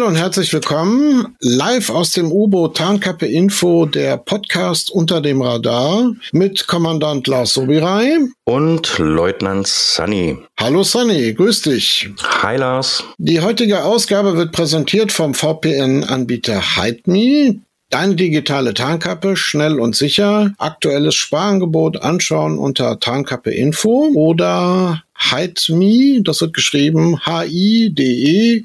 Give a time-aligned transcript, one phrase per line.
[0.00, 1.36] Hallo und herzlich willkommen.
[1.40, 8.16] Live aus dem U-Boot Tarnkappe Info, der Podcast unter dem Radar mit Kommandant Lars Sobirei.
[8.44, 10.38] Und Leutnant Sunny.
[10.58, 12.08] Hallo Sunny, grüß dich.
[12.40, 13.04] Hi Lars.
[13.18, 17.60] Die heutige Ausgabe wird präsentiert vom VPN-Anbieter HideMe.
[17.90, 20.54] Deine digitale Tarnkappe, schnell und sicher.
[20.56, 28.64] Aktuelles Sparangebot anschauen unter Tarnkappe Info oder HideMe, das wird geschrieben H-I-D-E.me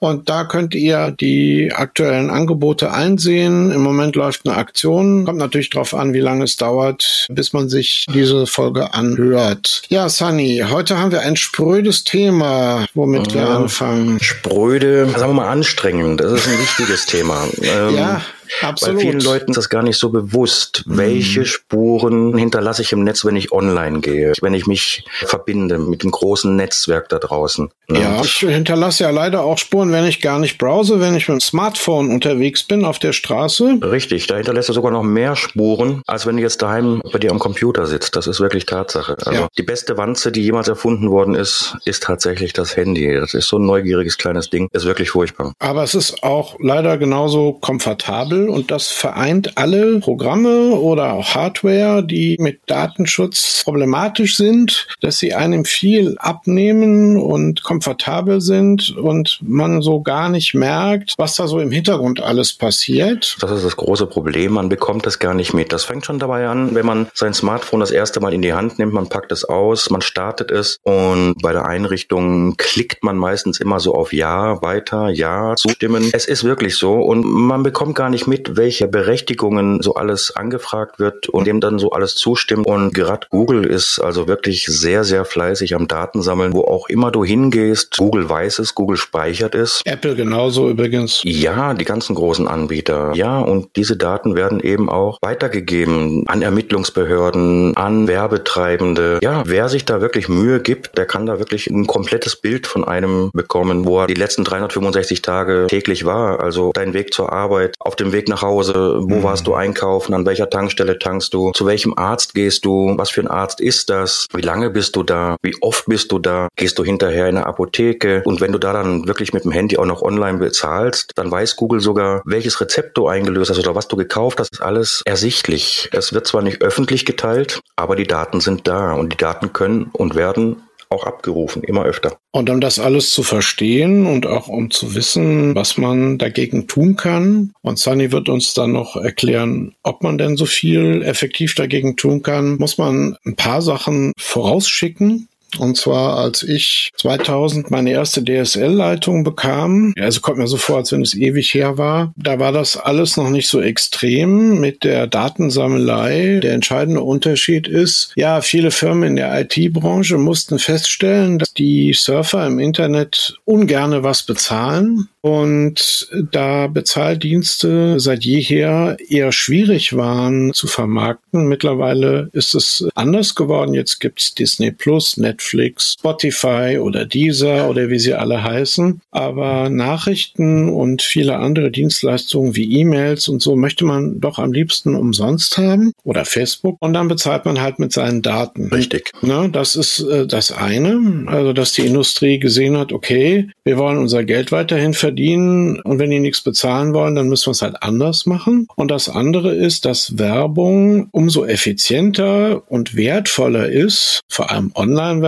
[0.00, 3.70] und da könnt ihr die aktuellen Angebote einsehen.
[3.70, 5.24] Im Moment läuft eine Aktion.
[5.24, 9.82] Kommt natürlich darauf an, wie lange es dauert, bis man sich diese Folge anhört.
[9.88, 14.18] Ja, Sunny, heute haben wir ein sprödes Thema, womit ja, wir anfangen.
[14.20, 16.20] Spröde, sagen wir mal anstrengend.
[16.20, 17.46] Das ist ein wichtiges Thema.
[17.68, 18.22] Ähm, ja.
[18.62, 18.96] Absolut.
[18.96, 20.98] Bei vielen Leuten ist das gar nicht so bewusst, mhm.
[20.98, 26.02] welche Spuren hinterlasse ich im Netz, wenn ich online gehe, wenn ich mich verbinde mit
[26.02, 27.70] dem großen Netzwerk da draußen.
[27.88, 28.00] Ne?
[28.00, 31.36] Ja, ich hinterlasse ja leider auch Spuren, wenn ich gar nicht browse, wenn ich mit
[31.36, 33.78] dem Smartphone unterwegs bin auf der Straße.
[33.82, 37.30] Richtig, da hinterlässt du sogar noch mehr Spuren, als wenn du jetzt daheim bei dir
[37.30, 38.16] am Computer sitzt.
[38.16, 39.16] Das ist wirklich Tatsache.
[39.24, 39.48] Also ja.
[39.56, 43.14] die beste Wanze, die jemals erfunden worden ist, ist tatsächlich das Handy.
[43.14, 44.68] Das ist so ein neugieriges kleines Ding.
[44.72, 45.52] Ist wirklich furchtbar.
[45.58, 52.04] Aber es ist auch leider genauso komfortabel und das vereint alle Programme oder auch Hardware,
[52.04, 59.82] die mit Datenschutz problematisch sind, dass sie einem viel abnehmen und komfortabel sind und man
[59.82, 63.36] so gar nicht merkt, was da so im Hintergrund alles passiert.
[63.40, 64.52] Das ist das große Problem.
[64.52, 65.72] Man bekommt das gar nicht mit.
[65.72, 68.78] Das fängt schon dabei an, wenn man sein Smartphone das erste Mal in die Hand
[68.78, 73.60] nimmt, man packt es aus, man startet es und bei der Einrichtung klickt man meistens
[73.60, 76.10] immer so auf Ja, weiter, Ja, zustimmen.
[76.12, 80.98] Es ist wirklich so und man bekommt gar nicht mit, welche Berechtigungen so alles angefragt
[80.98, 82.66] wird und dem dann so alles zustimmt.
[82.66, 87.24] Und gerade Google ist also wirklich sehr, sehr fleißig am Datensammeln, wo auch immer du
[87.24, 87.96] hingehst.
[87.96, 89.82] Google weiß es, Google speichert es.
[89.84, 91.22] Apple genauso übrigens.
[91.24, 93.12] Ja, die ganzen großen Anbieter.
[93.14, 99.20] Ja, und diese Daten werden eben auch weitergegeben an Ermittlungsbehörden, an Werbetreibende.
[99.22, 102.84] Ja, wer sich da wirklich Mühe gibt, der kann da wirklich ein komplettes Bild von
[102.84, 106.40] einem bekommen, wo er die letzten 365 Tage täglich war.
[106.40, 108.98] Also dein Weg zur Arbeit, auf dem Weg nach nach Hause?
[109.00, 109.22] Wo mhm.
[109.22, 110.14] warst du einkaufen?
[110.14, 111.52] An welcher Tankstelle tankst du?
[111.52, 112.94] Zu welchem Arzt gehst du?
[112.96, 114.26] Was für ein Arzt ist das?
[114.32, 115.36] Wie lange bist du da?
[115.42, 116.48] Wie oft bist du da?
[116.56, 118.22] Gehst du hinterher in eine Apotheke?
[118.24, 121.56] Und wenn du da dann wirklich mit dem Handy auch noch online bezahlst, dann weiß
[121.56, 124.52] Google sogar, welches Rezept du eingelöst hast oder was du gekauft hast.
[124.52, 125.88] Das ist alles ersichtlich.
[125.92, 129.90] Es wird zwar nicht öffentlich geteilt, aber die Daten sind da und die Daten können
[129.92, 132.18] und werden auch abgerufen, immer öfter.
[132.30, 136.96] Und um das alles zu verstehen und auch um zu wissen, was man dagegen tun
[136.96, 137.52] kann.
[137.62, 142.22] Und Sunny wird uns dann noch erklären, ob man denn so viel effektiv dagegen tun
[142.22, 145.28] kann, muss man ein paar Sachen vorausschicken.
[145.58, 150.92] Und zwar, als ich 2000 meine erste DSL-Leitung bekam, also kommt mir so vor, als
[150.92, 155.06] wenn es ewig her war, da war das alles noch nicht so extrem mit der
[155.06, 156.40] Datensammelei.
[156.42, 162.46] Der entscheidende Unterschied ist, ja, viele Firmen in der IT-Branche mussten feststellen, dass die Surfer
[162.46, 171.46] im Internet ungerne was bezahlen und da Bezahldienste seit jeher eher schwierig waren zu vermarkten.
[171.46, 173.74] Mittlerweile ist es anders geworden.
[173.74, 179.00] Jetzt gibt's Disney Plus, Netflix, Spotify oder Deezer oder wie sie alle heißen.
[179.10, 184.94] Aber Nachrichten und viele andere Dienstleistungen wie E-Mails und so möchte man doch am liebsten
[184.94, 186.76] umsonst haben oder Facebook.
[186.80, 188.68] Und dann bezahlt man halt mit seinen Daten.
[188.68, 189.12] Richtig.
[189.22, 191.24] Ne, das ist äh, das eine.
[191.26, 196.10] Also, dass die Industrie gesehen hat, okay, wir wollen unser Geld weiterhin verdienen und wenn
[196.10, 198.66] die nichts bezahlen wollen, dann müssen wir es halt anders machen.
[198.76, 205.27] Und das andere ist, dass Werbung umso effizienter und wertvoller ist, vor allem Online-Werbung,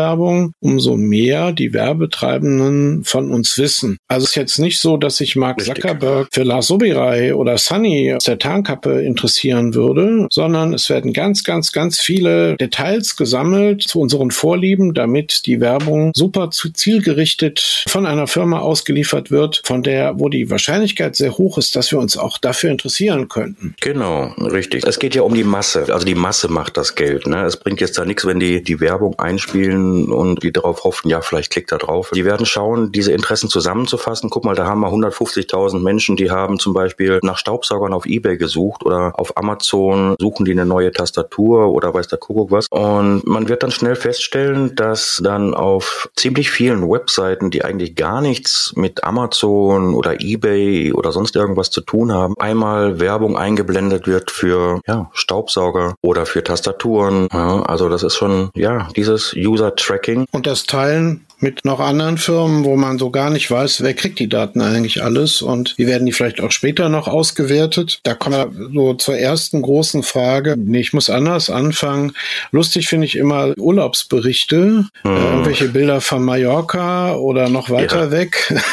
[0.61, 3.99] umso mehr die Werbetreibenden von uns wissen.
[4.09, 8.15] Also es ist jetzt nicht so, dass sich Mark Zuckerberg für Lars Sobirai oder Sunny
[8.15, 14.01] aus der Tarnkappe interessieren würde, sondern es werden ganz, ganz, ganz viele Details gesammelt zu
[14.01, 20.19] unseren Vorlieben, damit die Werbung super zu zielgerichtet von einer Firma ausgeliefert wird, von der,
[20.19, 23.75] wo die Wahrscheinlichkeit sehr hoch ist, dass wir uns auch dafür interessieren könnten.
[23.81, 24.85] Genau, richtig.
[24.87, 25.87] Es geht ja um die Masse.
[25.93, 27.27] Also die Masse macht das Geld.
[27.27, 27.45] Ne?
[27.45, 31.21] Es bringt jetzt da nichts, wenn die die Werbung einspielen und die darauf hoffen, ja,
[31.21, 32.11] vielleicht klickt da drauf.
[32.15, 34.31] Die werden schauen, diese Interessen zusammenzufassen.
[34.31, 38.37] Guck mal, da haben wir 150.000 Menschen, die haben zum Beispiel nach Staubsaugern auf Ebay
[38.37, 42.67] gesucht oder auf Amazon suchen die eine neue Tastatur oder weiß der Kuckuck was.
[42.71, 48.21] Und man wird dann schnell feststellen, dass dann auf ziemlich vielen Webseiten, die eigentlich gar
[48.21, 54.07] nichts mit Amazon Amazon oder eBay oder sonst irgendwas zu tun haben, einmal Werbung eingeblendet
[54.07, 57.29] wird für ja, Staubsauger oder für Tastaturen.
[57.33, 60.27] Ja, also das ist schon ja dieses User Tracking.
[60.31, 64.19] Und das Teilen mit noch anderen Firmen, wo man so gar nicht weiß, wer kriegt
[64.19, 68.01] die Daten eigentlich alles und wie werden die vielleicht auch später noch ausgewertet.
[68.03, 70.57] Da kommen wir so zur ersten großen Frage.
[70.59, 72.13] Nee, ich muss anders anfangen.
[72.53, 75.17] Lustig finde ich immer Urlaubsberichte, hm.
[75.17, 78.11] äh, irgendwelche Bilder von Mallorca oder noch weiter ja.
[78.11, 78.55] weg.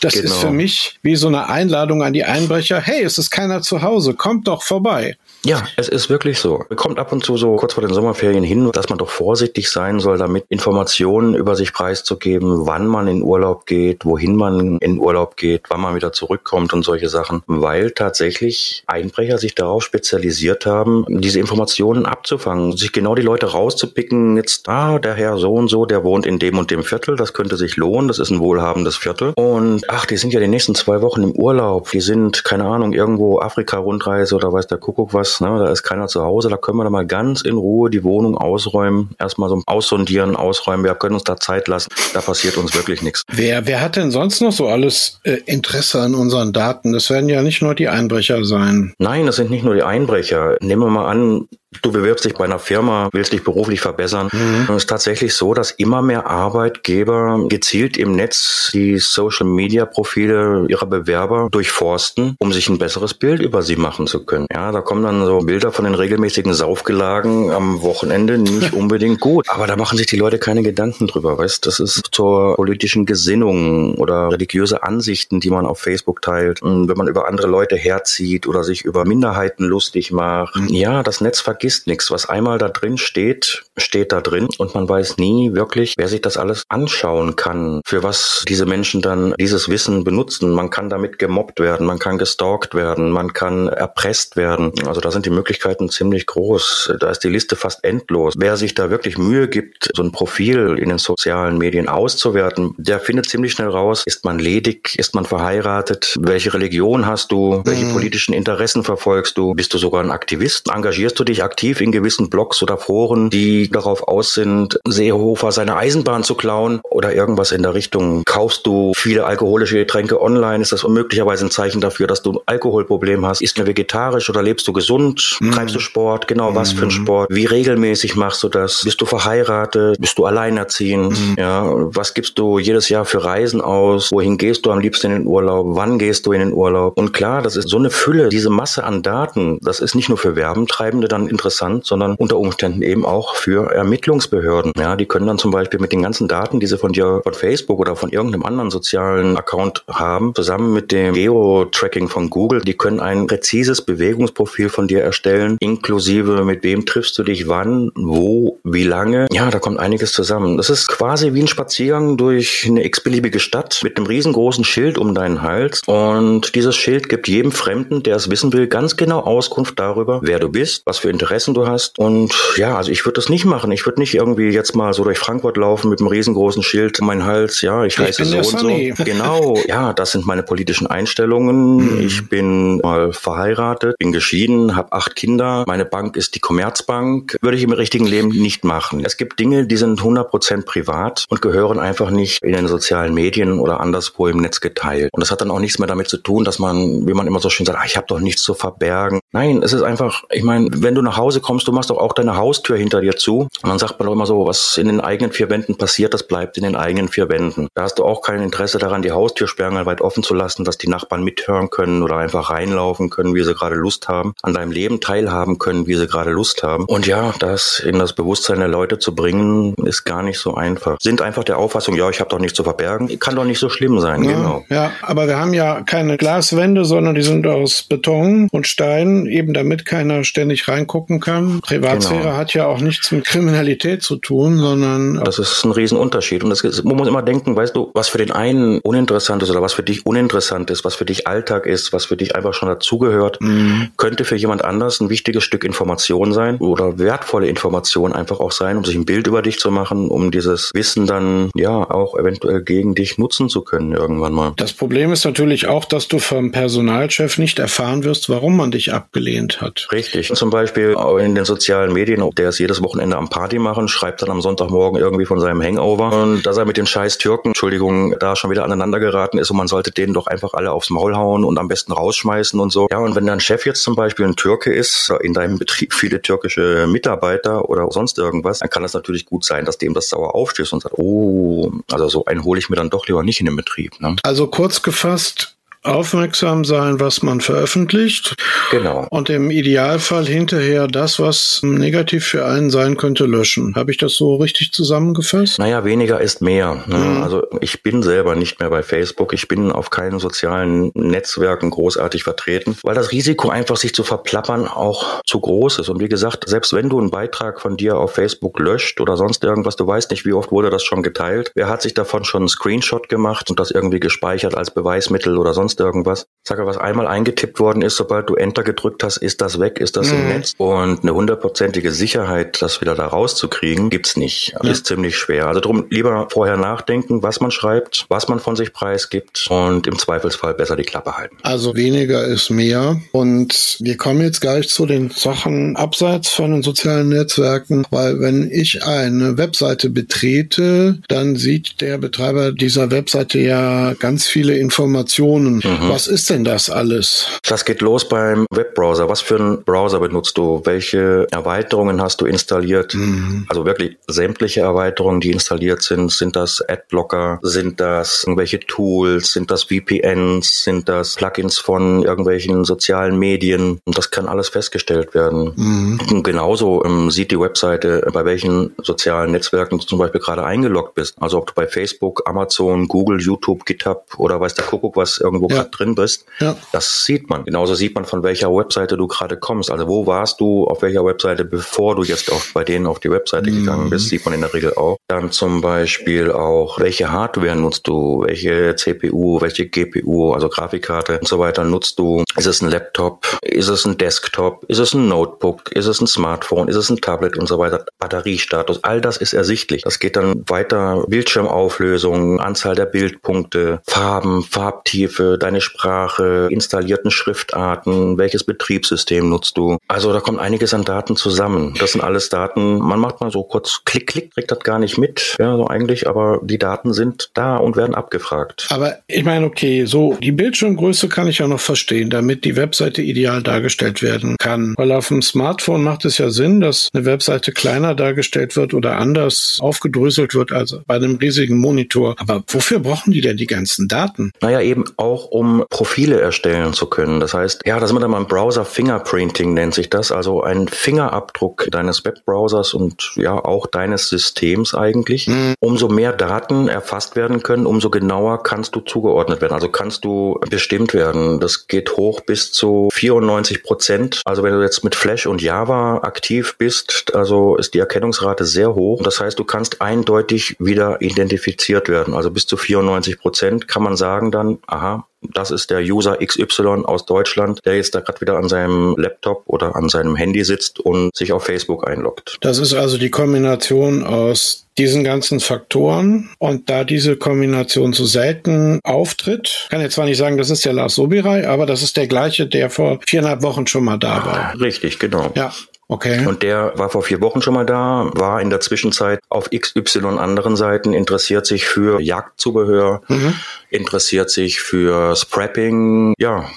[0.00, 0.26] Das genau.
[0.26, 2.80] ist für mich wie so eine Einladung an die Einbrecher.
[2.80, 5.16] Hey, es ist keiner zu Hause, kommt doch vorbei.
[5.44, 6.64] Ja, es ist wirklich so.
[6.76, 9.98] Kommt ab und zu so kurz vor den Sommerferien hin, dass man doch vorsichtig sein
[9.98, 15.36] soll, damit Informationen über sich preiszugeben, wann man in Urlaub geht, wohin man in Urlaub
[15.36, 21.06] geht, wann man wieder zurückkommt und solche Sachen, weil tatsächlich Einbrecher sich darauf spezialisiert haben,
[21.08, 25.86] diese Informationen abzufangen, sich genau die Leute rauszupicken, jetzt, ah, der Herr so und so,
[25.86, 28.96] der wohnt in dem und dem Viertel, das könnte sich lohnen, das ist ein wohlhabendes
[28.96, 29.32] Viertel.
[29.34, 32.92] Und ach, die sind ja die nächsten zwei Wochen im Urlaub, die sind, keine Ahnung,
[32.92, 35.58] irgendwo Afrika-Rundreise oder weiß der Kuckuck was, ne?
[35.58, 38.36] da ist keiner zu Hause, da können wir dann mal ganz in Ruhe die Wohnung
[38.36, 43.02] ausräumen, erstmal so aussondieren, ausräumen, wir können uns da Zeit lassen, da passiert uns wirklich
[43.02, 43.22] nichts.
[43.30, 46.92] Wer, wer hat denn sonst noch so alles äh, Interesse an unseren Daten?
[46.92, 48.94] Das werden ja nicht nur die Einbrecher sein.
[48.98, 50.56] Nein, das sind nicht nur die Einbrecher.
[50.60, 51.48] Nehmen wir mal an,
[51.80, 54.28] Du bewirbst dich bei einer Firma, willst dich beruflich verbessern.
[54.32, 54.66] Mhm.
[54.68, 59.86] Und es ist tatsächlich so, dass immer mehr Arbeitgeber gezielt im Netz die Social Media
[59.86, 64.46] Profile ihrer Bewerber durchforsten, um sich ein besseres Bild über sie machen zu können.
[64.52, 69.48] Ja, da kommen dann so Bilder von den regelmäßigen Saufgelagen am Wochenende nicht unbedingt gut.
[69.48, 71.64] Aber da machen sich die Leute keine Gedanken drüber, weißt?
[71.66, 76.60] Das ist zur politischen Gesinnung oder religiöse Ansichten, die man auf Facebook teilt.
[76.60, 80.56] Und wenn man über andere Leute herzieht oder sich über Minderheiten lustig macht.
[80.56, 80.68] Mhm.
[80.68, 82.10] Ja, das Netz vergisst nichts.
[82.10, 86.20] Was einmal da drin steht, steht da drin und man weiß nie wirklich, wer sich
[86.20, 90.50] das alles anschauen kann, für was diese Menschen dann dieses Wissen benutzen.
[90.50, 94.72] Man kann damit gemobbt werden, man kann gestalkt werden, man kann erpresst werden.
[94.86, 96.94] Also da sind die Möglichkeiten ziemlich groß.
[97.00, 98.34] Da ist die Liste fast endlos.
[98.36, 103.00] Wer sich da wirklich Mühe gibt, so ein Profil in den sozialen Medien auszuwerten, der
[103.00, 107.86] findet ziemlich schnell raus, ist man ledig, ist man verheiratet, welche Religion hast du, welche
[107.86, 107.92] mhm.
[107.92, 112.28] politischen Interessen verfolgst du, bist du sogar ein Aktivist, engagierst du dich aktiv in gewissen
[112.28, 117.62] Blogs oder Foren, die darauf aus sind, Seehofer seine Eisenbahn zu klauen oder irgendwas in
[117.62, 118.22] der Richtung.
[118.24, 120.62] Kaufst du viele alkoholische Getränke online?
[120.62, 123.42] Ist das möglicherweise ein Zeichen dafür, dass du ein Alkoholproblem hast?
[123.42, 125.38] Ist du vegetarisch oder lebst du gesund?
[125.40, 125.52] Mhm.
[125.52, 126.28] Treibst du Sport?
[126.28, 126.90] Genau, was für ein mhm.
[126.90, 127.28] Sport?
[127.30, 128.82] Wie regelmäßig machst du das?
[128.84, 130.00] Bist du verheiratet?
[130.00, 131.10] Bist du alleinerziehend?
[131.12, 131.36] Mhm.
[131.38, 134.10] Ja, was gibst du jedes Jahr für Reisen aus?
[134.12, 135.66] Wohin gehst du am liebsten in den Urlaub?
[135.70, 136.96] Wann gehst du in den Urlaub?
[136.96, 140.18] Und klar, das ist so eine Fülle, diese Masse an Daten, das ist nicht nur
[140.18, 144.72] für Werbentreibende dann interessant, sondern unter Umständen eben auch für Ermittlungsbehörden.
[144.78, 147.34] Ja, die können dann zum Beispiel mit den ganzen Daten, die sie von dir von
[147.34, 152.74] Facebook oder von irgendeinem anderen sozialen Account haben, zusammen mit dem Geo-Tracking von Google, die
[152.74, 158.58] können ein präzises Bewegungsprofil von dir erstellen, inklusive mit wem triffst du dich wann, wo,
[158.64, 159.26] wie lange.
[159.32, 160.56] Ja, da kommt einiges zusammen.
[160.56, 165.14] Das ist quasi wie ein Spaziergang durch eine x-beliebige Stadt mit einem riesengroßen Schild um
[165.14, 165.82] deinen Hals.
[165.86, 170.38] Und dieses Schild gibt jedem Fremden, der es wissen will, ganz genau Auskunft darüber, wer
[170.38, 171.98] du bist, was für Interessen du hast.
[171.98, 173.72] Und ja, also ich würde das nicht machen.
[173.72, 177.06] Ich würde nicht irgendwie jetzt mal so durch Frankfurt laufen mit einem riesengroßen Schild um
[177.06, 177.60] meinen Hals.
[177.62, 178.94] Ja, ich, ich heiße so und Sunny.
[178.96, 179.04] so.
[179.12, 179.58] Genau.
[179.66, 181.76] Ja, das sind meine politischen Einstellungen.
[181.76, 182.06] Mhm.
[182.06, 185.64] Ich bin mal verheiratet, bin geschieden, habe acht Kinder.
[185.66, 187.36] Meine Bank ist die Commerzbank.
[187.42, 189.02] Würde ich im richtigen Leben nicht machen.
[189.04, 193.58] Es gibt Dinge, die sind 100% privat und gehören einfach nicht in den sozialen Medien
[193.58, 195.10] oder anderswo im Netz geteilt.
[195.12, 197.40] Und das hat dann auch nichts mehr damit zu tun, dass man, wie man immer
[197.40, 199.20] so schön sagt, ach, ich habe doch nichts zu verbergen.
[199.32, 202.12] Nein, es ist einfach, ich meine, wenn du nach Hause kommst, du machst doch auch
[202.12, 203.31] deine Haustür hinter dir zu.
[203.40, 206.26] Und dann sagt man doch immer so, was in den eigenen vier Wänden passiert, das
[206.26, 207.68] bleibt in den eigenen vier Wänden.
[207.74, 210.88] Da hast du auch kein Interesse daran, die Haustürsperren weit offen zu lassen, dass die
[210.88, 215.00] Nachbarn mithören können oder einfach reinlaufen können, wie sie gerade Lust haben, an deinem Leben
[215.00, 216.84] teilhaben können, wie sie gerade Lust haben.
[216.84, 220.98] Und ja, das in das Bewusstsein der Leute zu bringen, ist gar nicht so einfach.
[221.00, 223.68] Sind einfach der Auffassung, ja, ich habe doch nichts zu verbergen, kann doch nicht so
[223.68, 224.64] schlimm sein, ja, genau.
[224.68, 229.54] Ja, aber wir haben ja keine Glaswände, sondern die sind aus Beton und Stein, eben
[229.54, 231.60] damit keiner ständig reingucken kann.
[231.60, 232.36] Privatsphäre genau.
[232.36, 235.22] hat ja auch nichts mit Kriminalität zu tun, sondern.
[235.24, 236.44] Das ist ein Riesenunterschied.
[236.44, 239.50] Und das ist, man muss immer denken, weißt du, was für den einen uninteressant ist
[239.50, 242.54] oder was für dich uninteressant ist, was für dich Alltag ist, was für dich einfach
[242.54, 243.88] schon dazugehört, mhm.
[243.96, 248.76] könnte für jemand anders ein wichtiges Stück Information sein oder wertvolle Information einfach auch sein,
[248.76, 252.62] um sich ein Bild über dich zu machen, um dieses Wissen dann ja auch eventuell
[252.62, 254.52] gegen dich nutzen zu können irgendwann mal.
[254.56, 258.92] Das Problem ist natürlich auch, dass du vom Personalchef nicht erfahren wirst, warum man dich
[258.92, 259.88] abgelehnt hat.
[259.92, 260.32] Richtig.
[260.34, 264.22] Zum Beispiel in den sozialen Medien, der ist jedes Wochenende Wochenende am Party machen, schreibt
[264.22, 268.18] dann am Sonntagmorgen irgendwie von seinem Hangover und dass er mit den scheiß Türken, Entschuldigung,
[268.18, 271.14] da schon wieder aneinander geraten ist und man sollte denen doch einfach alle aufs Maul
[271.14, 272.88] hauen und am besten rausschmeißen und so.
[272.90, 276.22] Ja, und wenn dein Chef jetzt zum Beispiel ein Türke ist, in deinem Betrieb viele
[276.22, 280.34] türkische Mitarbeiter oder sonst irgendwas, dann kann das natürlich gut sein, dass dem das sauer
[280.34, 283.46] aufstößt und sagt, oh, also so einen hole ich mir dann doch lieber nicht in
[283.46, 284.00] den Betrieb.
[284.00, 284.16] Ne?
[284.22, 288.34] Also kurz gefasst, aufmerksam sein, was man veröffentlicht.
[288.70, 289.06] Genau.
[289.10, 293.74] Und im Idealfall hinterher das, was negativ für einen sein könnte, löschen.
[293.74, 295.58] Habe ich das so richtig zusammengefasst?
[295.58, 296.84] Naja, weniger ist mehr.
[296.86, 296.96] Ne?
[296.96, 297.22] Mhm.
[297.22, 299.32] Also ich bin selber nicht mehr bei Facebook.
[299.32, 304.68] Ich bin auf keinen sozialen Netzwerken großartig vertreten, weil das Risiko einfach sich zu verplappern
[304.68, 305.88] auch zu groß ist.
[305.88, 309.42] Und wie gesagt, selbst wenn du einen Beitrag von dir auf Facebook löscht oder sonst
[309.42, 311.50] irgendwas, du weißt nicht, wie oft wurde das schon geteilt.
[311.54, 315.52] Wer hat sich davon schon einen Screenshot gemacht und das irgendwie gespeichert als Beweismittel oder
[315.52, 316.26] sonst sonst irgendwas.
[316.44, 319.96] Sage, was einmal eingetippt worden ist, sobald du Enter gedrückt hast, ist das weg, ist
[319.96, 320.18] das mhm.
[320.18, 320.54] im Netz.
[320.56, 324.52] Und eine hundertprozentige Sicherheit, das wieder da rauszukriegen, gibt's nicht.
[324.62, 324.68] Ja.
[324.68, 325.46] Ist ziemlich schwer.
[325.46, 329.98] Also drum lieber vorher nachdenken, was man schreibt, was man von sich preisgibt und im
[329.98, 331.36] Zweifelsfall besser die Klappe halten.
[331.42, 333.00] Also weniger ist mehr.
[333.12, 338.50] Und wir kommen jetzt gleich zu den Sachen abseits von den sozialen Netzwerken, weil wenn
[338.50, 345.88] ich eine Webseite betrete, dann sieht der Betreiber dieser Webseite ja ganz viele Informationen Mhm.
[345.88, 347.26] Was ist denn das alles?
[347.46, 349.08] Das geht los beim Webbrowser.
[349.08, 350.60] Was für einen Browser benutzt du?
[350.64, 352.94] Welche Erweiterungen hast du installiert?
[352.94, 353.46] Mhm.
[353.48, 356.12] Also wirklich sämtliche Erweiterungen, die installiert sind.
[356.12, 357.40] Sind das Adblocker?
[357.42, 359.32] Sind das irgendwelche Tools?
[359.32, 360.64] Sind das VPNs?
[360.64, 363.80] Sind das Plugins von irgendwelchen sozialen Medien?
[363.84, 365.52] Und das kann alles festgestellt werden.
[365.56, 366.00] Mhm.
[366.10, 370.94] Und genauso ähm, sieht die Webseite, bei welchen sozialen Netzwerken du zum Beispiel gerade eingeloggt
[370.94, 371.16] bist.
[371.20, 375.48] Also ob du bei Facebook, Amazon, Google, YouTube, GitHub oder weiß der Kuckuck was irgendwo.
[375.52, 376.26] Gerade drin bist.
[376.40, 376.56] Ja.
[376.72, 377.44] Das sieht man.
[377.44, 379.70] Genauso sieht man, von welcher Webseite du gerade kommst.
[379.70, 383.10] Also wo warst du auf welcher Webseite, bevor du jetzt auch bei denen auf die
[383.10, 383.60] Webseite mhm.
[383.60, 384.96] gegangen bist, sieht man in der Regel auch.
[385.08, 391.28] Dann zum Beispiel auch, welche Hardware nutzt du, welche CPU, welche GPU, also Grafikkarte und
[391.28, 392.24] so weiter nutzt du.
[392.36, 393.26] Ist es ein Laptop?
[393.42, 394.64] Ist es ein Desktop?
[394.68, 395.72] Ist es ein Notebook?
[395.72, 396.68] Ist es ein Smartphone?
[396.68, 397.84] Ist es ein Tablet und so weiter?
[397.98, 399.82] Batteriestatus, all das ist ersichtlich.
[399.82, 401.04] Das geht dann weiter.
[401.08, 409.78] Bildschirmauflösung, Anzahl der Bildpunkte, Farben, Farbtiefe, deine Sprache, installierten Schriftarten, welches Betriebssystem nutzt du.
[409.88, 411.74] Also da kommt einiges an Daten zusammen.
[411.78, 414.98] Das sind alles Daten, man macht mal so kurz Klick, Klick, kriegt das gar nicht
[414.98, 418.66] mit, ja, so eigentlich, aber die Daten sind da und werden abgefragt.
[418.70, 423.02] Aber ich meine, okay, so die Bildschirmgröße kann ich ja noch verstehen, damit die Webseite
[423.02, 424.74] ideal dargestellt werden kann.
[424.76, 428.98] Weil auf dem Smartphone macht es ja Sinn, dass eine Webseite kleiner dargestellt wird oder
[428.98, 432.14] anders aufgedröselt wird als bei einem riesigen Monitor.
[432.18, 434.32] Aber wofür brauchen die denn die ganzen Daten?
[434.40, 437.18] Naja, eben auch um Profile erstellen zu können.
[437.18, 440.68] Das heißt, ja, da sind wir dann beim Browser Fingerprinting nennt sich das, also ein
[440.68, 445.28] Fingerabdruck deines Webbrowsers und ja auch deines Systems eigentlich.
[445.28, 445.54] Mhm.
[445.58, 449.54] Umso mehr Daten erfasst werden können, umso genauer kannst du zugeordnet werden.
[449.54, 451.40] Also kannst du bestimmt werden.
[451.40, 454.20] Das geht hoch bis zu 94 Prozent.
[454.26, 458.74] Also wenn du jetzt mit Flash und Java aktiv bist, also ist die Erkennungsrate sehr
[458.74, 459.02] hoch.
[459.02, 462.12] Das heißt, du kannst eindeutig wieder identifiziert werden.
[462.12, 466.84] Also bis zu 94 Prozent kann man sagen dann, aha, das ist der User XY
[466.84, 470.80] aus Deutschland, der jetzt da gerade wieder an seinem Laptop oder an seinem Handy sitzt
[470.80, 472.38] und sich auf Facebook einloggt.
[472.40, 478.80] Das ist also die Kombination aus diesen ganzen Faktoren und da diese Kombination so selten
[478.84, 482.06] auftritt, kann jetzt zwar nicht sagen, das ist der Lars Sobirai, aber das ist der
[482.06, 484.60] gleiche, der vor viereinhalb Wochen schon mal da war.
[484.60, 485.30] Richtig, genau.
[485.34, 485.52] Ja,
[485.88, 486.26] Okay.
[486.26, 490.18] Und der war vor vier Wochen schon mal da, war in der Zwischenzeit auf XY
[490.18, 493.34] anderen Seiten, interessiert sich für Jagdzubehör, mhm.
[493.68, 496.48] interessiert sich für Sprapping, ja,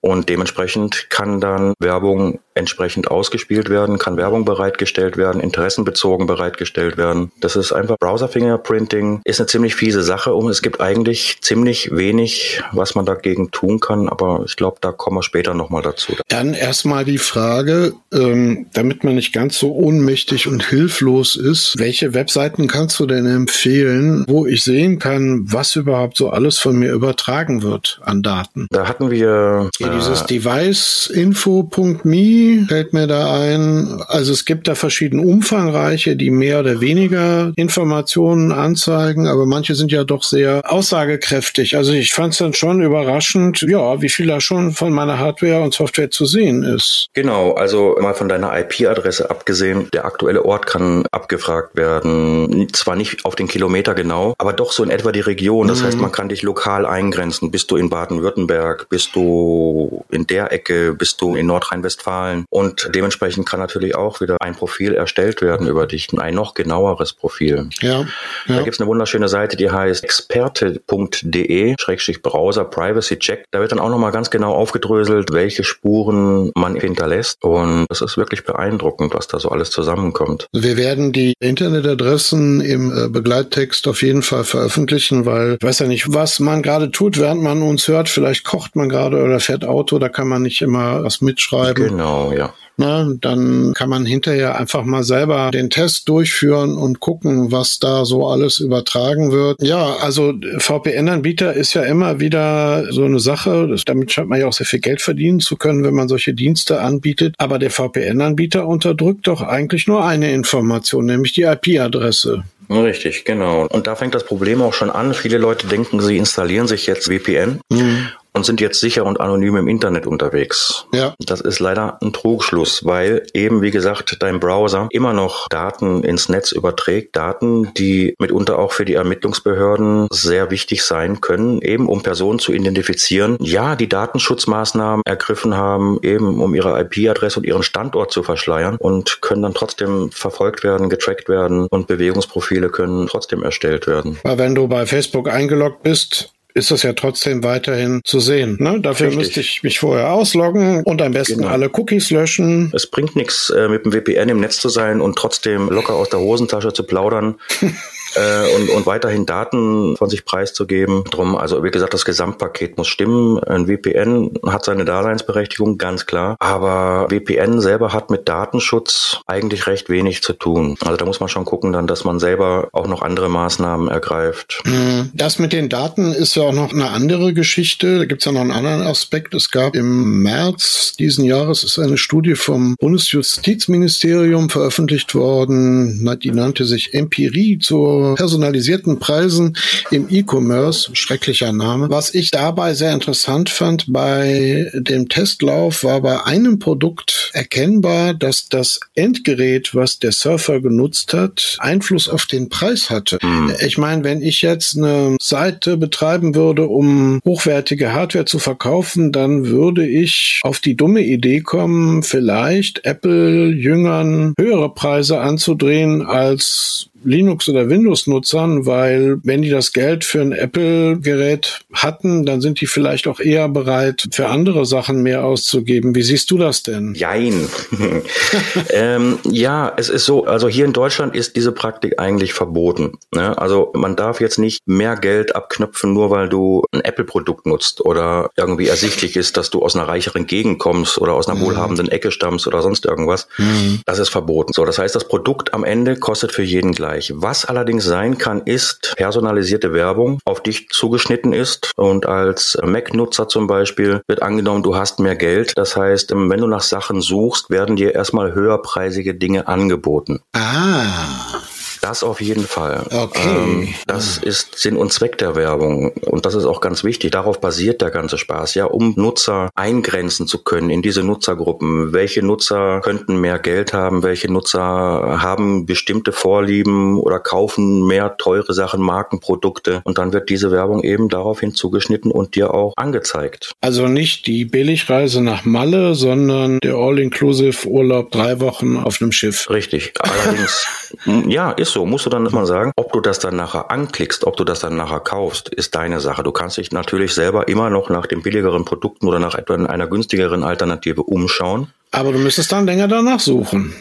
[0.00, 7.32] und dementsprechend kann dann Werbung entsprechend ausgespielt werden, kann Werbung bereitgestellt werden, interessenbezogen bereitgestellt werden.
[7.40, 12.62] Das ist einfach Browser-Fingerprinting, ist eine ziemlich fiese Sache und es gibt eigentlich ziemlich wenig,
[12.72, 16.14] was man dagegen tun kann, aber ich glaube, da kommen wir später nochmal dazu.
[16.28, 22.14] Dann erstmal die Frage, ähm, damit man nicht ganz so ohnmächtig und hilflos ist, welche
[22.14, 26.92] Webseiten kannst du denn empfehlen, wo ich sehen kann, was überhaupt so alles von mir
[26.92, 28.66] übertragen wird an Daten?
[28.70, 34.02] Da hatten wir dieses Device-Info.me fällt mir da ein.
[34.08, 39.90] Also es gibt da verschiedene umfangreiche, die mehr oder weniger Informationen anzeigen, aber manche sind
[39.92, 41.76] ja doch sehr aussagekräftig.
[41.76, 45.62] Also ich fand es dann schon überraschend, ja, wie viel da schon von meiner Hardware
[45.62, 47.06] und Software zu sehen ist.
[47.14, 52.68] Genau, also mal von deiner IP-Adresse abgesehen, der aktuelle Ort kann abgefragt werden.
[52.72, 55.68] Zwar nicht auf den Kilometer genau, aber doch so in etwa die Region.
[55.68, 55.86] Das mhm.
[55.86, 57.50] heißt, man kann dich lokal eingrenzen.
[57.50, 58.88] Bist du in Baden-Württemberg?
[58.88, 64.20] Bist du du in der Ecke, bist du in Nordrhein-Westfalen und dementsprechend kann natürlich auch
[64.20, 67.68] wieder ein Profil erstellt werden über dich, ein noch genaueres Profil.
[67.80, 68.06] Ja, ja.
[68.46, 73.44] Da gibt's eine wunderschöne Seite, die heißt experte.de-browser Privacy Check.
[73.50, 78.16] Da wird dann auch nochmal ganz genau aufgedröselt, welche Spuren man hinterlässt und das ist
[78.16, 80.46] wirklich beeindruckend, was da so alles zusammenkommt.
[80.52, 85.86] Wir werden die Internetadressen im äh, Begleittext auf jeden Fall veröffentlichen, weil ich weiß ja
[85.86, 88.08] nicht, was man gerade tut, während man uns hört.
[88.08, 91.88] Vielleicht kocht man gerade oder fährt Auto, da kann man nicht immer was mitschreiben.
[91.88, 92.54] Genau, ja.
[92.78, 98.06] Ne, dann kann man hinterher einfach mal selber den Test durchführen und gucken, was da
[98.06, 99.62] so alles übertragen wird.
[99.62, 103.76] Ja, also VPN-Anbieter ist ja immer wieder so eine Sache.
[103.84, 106.80] Damit scheint man ja auch sehr viel Geld verdienen zu können, wenn man solche Dienste
[106.80, 107.34] anbietet.
[107.36, 112.44] Aber der VPN-Anbieter unterdrückt doch eigentlich nur eine Information, nämlich die IP-Adresse.
[112.70, 113.66] Richtig, genau.
[113.66, 115.12] Und da fängt das Problem auch schon an.
[115.12, 117.60] Viele Leute denken, sie installieren sich jetzt VPN.
[117.68, 118.01] Mhm
[118.34, 120.86] und sind jetzt sicher und anonym im Internet unterwegs.
[120.92, 121.14] Ja.
[121.18, 126.28] Das ist leider ein Trugschluss, weil eben, wie gesagt, dein Browser immer noch Daten ins
[126.28, 132.02] Netz überträgt, Daten, die mitunter auch für die Ermittlungsbehörden sehr wichtig sein können, eben um
[132.02, 138.12] Personen zu identifizieren, ja, die Datenschutzmaßnahmen ergriffen haben, eben um ihre IP-Adresse und ihren Standort
[138.12, 143.86] zu verschleiern und können dann trotzdem verfolgt werden, getrackt werden und Bewegungsprofile können trotzdem erstellt
[143.86, 144.18] werden.
[144.24, 148.56] Wenn du bei Facebook eingeloggt bist, ist das ja trotzdem weiterhin zu sehen.
[148.60, 148.80] Ne?
[148.80, 149.18] Dafür Richtig.
[149.18, 151.48] müsste ich mich vorher ausloggen und am besten genau.
[151.48, 152.70] alle Cookies löschen.
[152.74, 156.10] Es bringt nichts, äh, mit dem VPN im Netz zu sein und trotzdem locker aus
[156.10, 157.36] der Hosentasche zu plaudern.
[158.14, 161.04] äh, und, und weiterhin Daten von sich preiszugeben.
[161.04, 163.38] Drum, also wie gesagt, das Gesamtpaket muss stimmen.
[163.44, 166.36] Ein VPN hat seine Daseinsberechtigung, ganz klar.
[166.38, 170.76] Aber VPN selber hat mit Datenschutz eigentlich recht wenig zu tun.
[170.80, 174.60] Also da muss man schon gucken, dann, dass man selber auch noch andere Maßnahmen ergreift.
[174.64, 177.98] Hm, das mit den Daten ist ja auch noch eine andere Geschichte.
[177.98, 179.34] Da gibt es ja noch einen anderen Aspekt.
[179.34, 186.08] Es gab im März diesen Jahres ist eine Studie vom Bundesjustizministerium veröffentlicht worden.
[186.22, 189.56] Die nannte sich Empirie zur personalisierten Preisen
[189.90, 191.88] im E-Commerce, schrecklicher Name.
[191.90, 198.48] Was ich dabei sehr interessant fand bei dem Testlauf war bei einem Produkt erkennbar, dass
[198.48, 203.18] das Endgerät, was der Surfer genutzt hat, Einfluss auf den Preis hatte.
[203.22, 203.52] Mhm.
[203.64, 209.46] Ich meine, wenn ich jetzt eine Seite betreiben würde, um hochwertige Hardware zu verkaufen, dann
[209.46, 217.48] würde ich auf die dumme Idee kommen, vielleicht Apple Jüngern höhere Preise anzudrehen als Linux-
[217.48, 223.06] oder Windows-Nutzern, weil wenn die das Geld für ein Apple-Gerät hatten, dann sind die vielleicht
[223.06, 225.94] auch eher bereit, für andere Sachen mehr auszugeben.
[225.94, 226.94] Wie siehst du das denn?
[226.94, 227.48] Jein.
[228.70, 232.98] ähm, ja, es ist so, also hier in Deutschland ist diese Praktik eigentlich verboten.
[233.14, 233.36] Ne?
[233.38, 238.30] Also man darf jetzt nicht mehr Geld abknöpfen, nur weil du ein Apple-Produkt nutzt oder
[238.36, 241.44] irgendwie ersichtlich ist, dass du aus einer reicheren Gegend kommst oder aus einer mhm.
[241.44, 243.28] wohlhabenden Ecke stammst oder sonst irgendwas.
[243.38, 243.80] Mhm.
[243.86, 244.52] Das ist verboten.
[244.52, 246.91] So, das heißt, das Produkt am Ende kostet für jeden gleich.
[246.92, 247.12] Bereich.
[247.14, 251.72] Was allerdings sein kann, ist personalisierte Werbung auf dich zugeschnitten ist.
[251.76, 255.52] Und als Mac-Nutzer zum Beispiel wird angenommen, du hast mehr Geld.
[255.56, 260.20] Das heißt, wenn du nach Sachen suchst, werden dir erstmal höherpreisige Dinge angeboten.
[260.34, 261.42] Ah.
[261.82, 262.86] Das auf jeden Fall.
[262.90, 263.28] Okay.
[263.28, 264.28] Ähm, das ja.
[264.28, 265.90] ist Sinn und Zweck der Werbung.
[266.06, 267.10] Und das ist auch ganz wichtig.
[267.10, 268.54] Darauf basiert der ganze Spaß.
[268.54, 271.92] Ja, um Nutzer eingrenzen zu können in diese Nutzergruppen.
[271.92, 274.04] Welche Nutzer könnten mehr Geld haben?
[274.04, 279.82] Welche Nutzer haben bestimmte Vorlieben oder kaufen mehr teure Sachen, Markenprodukte?
[279.82, 283.54] Und dann wird diese Werbung eben daraufhin zugeschnitten und dir auch angezeigt.
[283.60, 289.50] Also nicht die Billigreise nach Malle, sondern der All-Inclusive Urlaub drei Wochen auf einem Schiff.
[289.50, 289.94] Richtig.
[289.98, 290.64] Allerdings,
[291.26, 294.36] ja, ist so, musst du dann immer sagen, ob du das dann nachher anklickst, ob
[294.36, 296.22] du das dann nachher kaufst, ist deine Sache.
[296.22, 299.86] Du kannst dich natürlich selber immer noch nach den billigeren Produkten oder nach etwa einer
[299.86, 301.68] günstigeren Alternative umschauen.
[301.90, 303.74] Aber du müsstest dann länger danach suchen.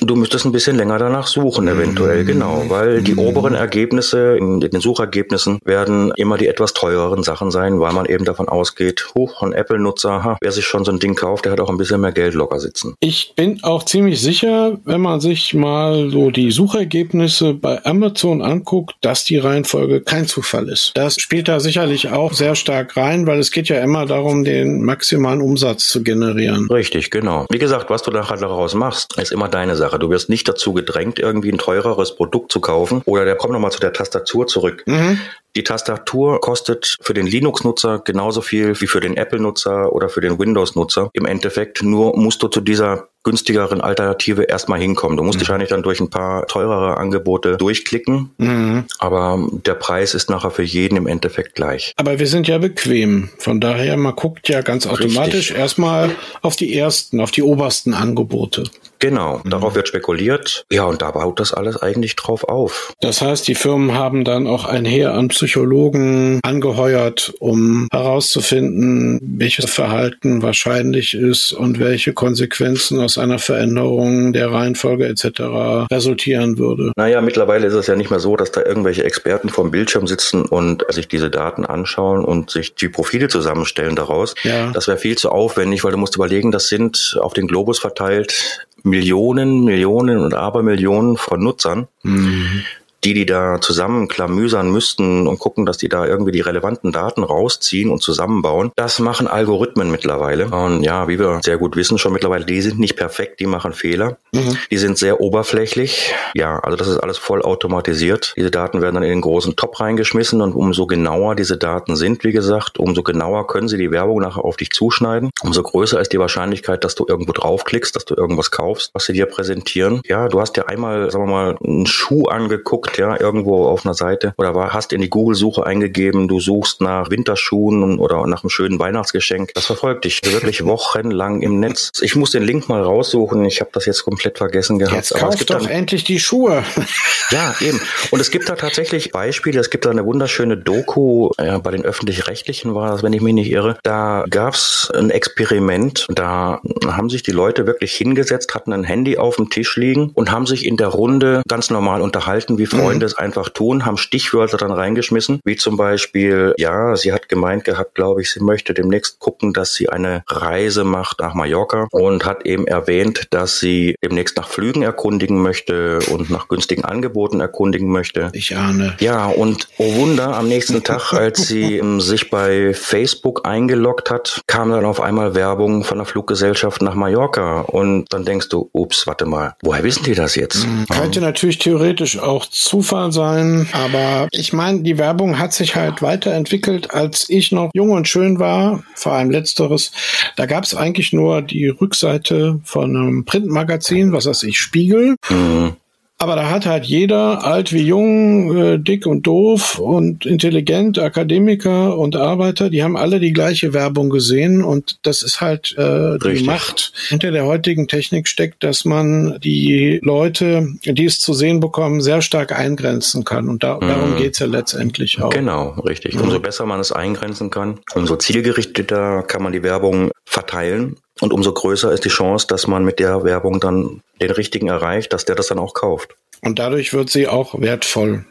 [0.00, 2.26] Du müsstest ein bisschen länger danach suchen, eventuell, mm.
[2.26, 3.18] genau, weil die mm.
[3.18, 8.26] oberen Ergebnisse in den Suchergebnissen werden immer die etwas teureren Sachen sein, weil man eben
[8.26, 11.70] davon ausgeht, hoch, ein Apple-Nutzer, wer sich schon so ein Ding kauft, der hat auch
[11.70, 12.94] ein bisschen mehr Geld locker sitzen.
[13.00, 18.96] Ich bin auch ziemlich sicher, wenn man sich mal so die Suchergebnisse bei Amazon anguckt,
[19.00, 20.92] dass die Reihenfolge kein Zufall ist.
[20.94, 24.84] Das spielt da sicherlich auch sehr stark rein, weil es geht ja immer darum, den
[24.84, 26.68] maximalen Umsatz zu generieren.
[26.70, 27.46] Richtig, genau.
[27.50, 29.98] Wie gesagt, was du nachher daraus machst, ist immer deine Sache.
[29.98, 33.02] Du wirst nicht dazu gedrängt, irgendwie ein teureres Produkt zu kaufen.
[33.04, 34.82] Oder der kommt nochmal zu der Tastatur zurück.
[34.86, 35.18] Mhm
[35.56, 40.38] Die Tastatur kostet für den Linux-Nutzer genauso viel wie für den Apple-Nutzer oder für den
[40.38, 41.08] Windows-Nutzer.
[41.14, 45.16] Im Endeffekt nur musst du zu dieser günstigeren Alternative erstmal hinkommen.
[45.16, 45.40] Du musst mhm.
[45.42, 48.84] wahrscheinlich dann durch ein paar teurere Angebote durchklicken, mhm.
[48.98, 51.92] aber der Preis ist nachher für jeden im Endeffekt gleich.
[51.96, 53.30] Aber wir sind ja bequem.
[53.38, 55.56] Von daher, man guckt ja ganz automatisch Richtig.
[55.56, 58.62] erstmal auf die ersten, auf die obersten Angebote.
[59.00, 59.50] Genau, mhm.
[59.50, 60.64] darauf wird spekuliert.
[60.70, 62.94] Ja, und da baut das alles eigentlich drauf auf.
[63.00, 69.70] Das heißt, die Firmen haben dann auch ein Heer an Psychologen angeheuert, um herauszufinden, welches
[69.70, 75.86] Verhalten wahrscheinlich ist und welche Konsequenzen aus einer Veränderung der Reihenfolge etc.
[75.88, 76.90] resultieren würde.
[76.96, 80.42] Naja, mittlerweile ist es ja nicht mehr so, dass da irgendwelche Experten vom Bildschirm sitzen
[80.42, 84.34] und sich diese Daten anschauen und sich die Profile zusammenstellen daraus.
[84.42, 84.72] Ja.
[84.72, 88.66] Das wäre viel zu aufwendig, weil du musst überlegen, das sind auf den Globus verteilt
[88.82, 91.86] Millionen, Millionen und Abermillionen von Nutzern.
[92.02, 92.64] Mhm
[93.06, 97.22] die, die da zusammen klamüsern müssten und gucken, dass die da irgendwie die relevanten Daten
[97.22, 98.72] rausziehen und zusammenbauen.
[98.74, 100.48] Das machen Algorithmen mittlerweile.
[100.48, 103.72] Und ja, wie wir sehr gut wissen schon mittlerweile, die sind nicht perfekt, die machen
[103.72, 104.16] Fehler.
[104.32, 104.56] Mhm.
[104.72, 106.14] Die sind sehr oberflächlich.
[106.34, 108.34] Ja, also das ist alles voll automatisiert.
[108.36, 112.24] Diese Daten werden dann in den großen Top reingeschmissen und umso genauer diese Daten sind,
[112.24, 115.30] wie gesagt, umso genauer können sie die Werbung nachher auf dich zuschneiden.
[115.44, 119.12] Umso größer ist die Wahrscheinlichkeit, dass du irgendwo draufklickst, dass du irgendwas kaufst, was sie
[119.12, 120.00] dir präsentieren.
[120.06, 123.94] Ja, du hast dir einmal, sagen wir mal, einen Schuh angeguckt, ja, irgendwo auf einer
[123.94, 128.50] Seite oder war, hast in die Google-Suche eingegeben, du suchst nach Winterschuhen oder nach einem
[128.50, 129.52] schönen Weihnachtsgeschenk.
[129.54, 131.90] Das verfolgt dich wirklich wochenlang im Netz.
[132.00, 133.44] Ich muss den Link mal raussuchen.
[133.44, 134.96] Ich habe das jetzt komplett vergessen gehabt.
[134.96, 136.64] Jetzt kauf doch dann, endlich die Schuhe.
[137.30, 137.80] ja, eben.
[138.10, 139.60] Und es gibt da tatsächlich Beispiele.
[139.60, 143.34] Es gibt da eine wunderschöne Doku, ja, bei den Öffentlich-Rechtlichen war das, wenn ich mich
[143.34, 143.78] nicht irre.
[143.82, 146.06] Da gab's ein Experiment.
[146.08, 150.30] Da haben sich die Leute wirklich hingesetzt, hatten ein Handy auf dem Tisch liegen und
[150.30, 153.10] haben sich in der Runde ganz normal unterhalten wie vorher Freunde mhm.
[153.10, 157.94] es einfach tun, haben Stichwörter dann reingeschmissen, wie zum Beispiel, ja, sie hat gemeint gehabt,
[157.94, 162.46] glaube ich, sie möchte demnächst gucken, dass sie eine Reise macht nach Mallorca und hat
[162.46, 168.30] eben erwähnt, dass sie demnächst nach Flügen erkundigen möchte und nach günstigen Angeboten erkundigen möchte.
[168.32, 168.96] Ich ahne.
[169.00, 174.70] Ja, und oh Wunder, am nächsten Tag, als sie sich bei Facebook eingeloggt hat, kam
[174.70, 179.26] dann auf einmal Werbung von der Fluggesellschaft nach Mallorca und dann denkst du, ups, warte
[179.26, 180.66] mal, woher wissen die das jetzt?
[180.66, 180.86] Mhm.
[180.88, 183.68] Könnte natürlich theoretisch auch Zufall sein.
[183.72, 188.38] Aber ich meine, die Werbung hat sich halt weiterentwickelt, als ich noch jung und schön
[188.38, 188.82] war.
[188.94, 189.92] Vor allem letzteres.
[190.36, 195.16] Da gab es eigentlich nur die Rückseite von einem Printmagazin, was heißt ich, Spiegel.
[195.30, 195.76] Mhm.
[196.18, 201.98] Aber da hat halt jeder, alt wie jung, äh, dick und doof und intelligent, Akademiker
[201.98, 206.44] und Arbeiter, die haben alle die gleiche Werbung gesehen und das ist halt äh, die
[206.44, 212.00] Macht hinter der heutigen Technik steckt, dass man die Leute, die es zu sehen bekommen,
[212.00, 213.50] sehr stark eingrenzen kann.
[213.50, 213.88] Und da, mhm.
[213.88, 215.28] darum geht's ja letztendlich auch.
[215.28, 216.14] Genau, richtig.
[216.14, 216.22] Mhm.
[216.22, 221.52] Umso besser man es eingrenzen kann, umso zielgerichteter kann man die Werbung verteilen und umso
[221.52, 225.34] größer ist die Chance, dass man mit der Werbung dann den richtigen erreicht, dass der
[225.34, 226.16] das dann auch kauft.
[226.42, 228.24] Und dadurch wird sie auch wertvoll.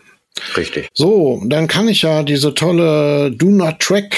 [0.58, 0.90] Richtig.
[0.94, 4.16] So, dann kann ich ja diese tolle Do Not Track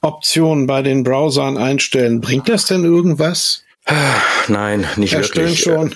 [0.00, 2.20] Option bei den Browsern einstellen.
[2.20, 3.64] Bringt das denn irgendwas?
[4.48, 5.60] Nein, nicht ja, wirklich.
[5.60, 5.94] schon.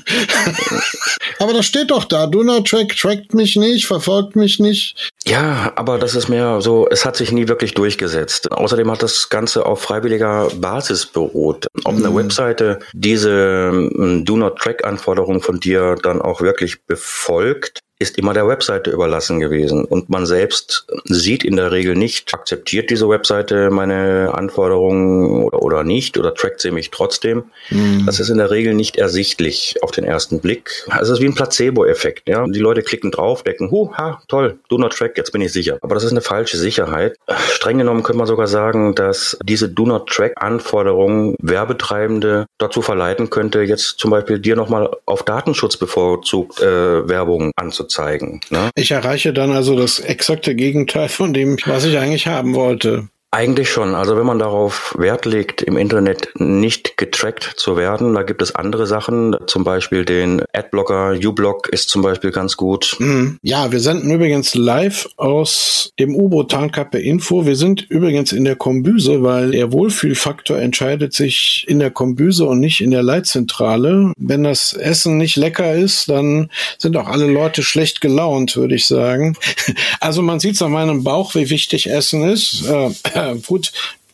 [1.38, 2.26] aber das steht doch da.
[2.26, 5.12] Do not track, trackt mich nicht, verfolgt mich nicht.
[5.24, 8.50] Ja, aber das ist mehr so, es hat sich nie wirklich durchgesetzt.
[8.50, 11.66] Außerdem hat das Ganze auf freiwilliger Basis beruht.
[11.84, 12.16] Ob eine mhm.
[12.16, 18.34] Webseite diese ähm, Do not track Anforderung von dir dann auch wirklich befolgt, ist immer
[18.34, 19.84] der Webseite überlassen gewesen.
[19.84, 25.84] Und man selbst sieht in der Regel nicht, akzeptiert diese Webseite meine Anforderungen oder, oder
[25.84, 27.44] nicht oder trackt sie mich trotzdem.
[27.70, 28.04] Mhm.
[28.04, 30.84] Das ist in der Regel nicht ersichtlich auf den ersten Blick.
[31.00, 32.28] Es ist wie ein Placebo-Effekt.
[32.28, 32.44] Ja?
[32.46, 35.78] Die Leute klicken drauf, denken, hu, ha, toll, do not track, jetzt bin ich sicher.
[35.80, 37.16] Aber das ist eine falsche Sicherheit.
[37.52, 43.30] Streng genommen könnte man sogar sagen, dass diese do not track Anforderungen Werbetreibende dazu verleiten
[43.30, 48.40] könnte, jetzt zum Beispiel dir nochmal auf Datenschutz bevorzugt äh, Werbung anzuzeigen zeigen.
[48.50, 48.70] Ne?
[48.74, 53.08] Ich erreiche dann also das exakte Gegenteil von dem, was ich eigentlich haben wollte.
[53.34, 53.94] Eigentlich schon.
[53.94, 58.54] Also wenn man darauf Wert legt, im Internet nicht getrackt zu werden, da gibt es
[58.54, 59.34] andere Sachen.
[59.46, 62.94] Zum Beispiel den Adblocker uBlock ist zum Beispiel ganz gut.
[62.98, 63.38] Mhm.
[63.40, 67.46] Ja, wir senden übrigens live aus dem U-Boot Tarnkappe Info.
[67.46, 72.60] Wir sind übrigens in der Kombüse, weil der Wohlfühlfaktor entscheidet sich in der Kombüse und
[72.60, 74.12] nicht in der Leitzentrale.
[74.18, 78.86] Wenn das Essen nicht lecker ist, dann sind auch alle Leute schlecht gelaunt, würde ich
[78.86, 79.36] sagen.
[80.00, 82.66] Also man sieht es an meinem Bauch, wie wichtig Essen ist.
[82.66, 82.90] Äh,
[83.46, 83.72] gut,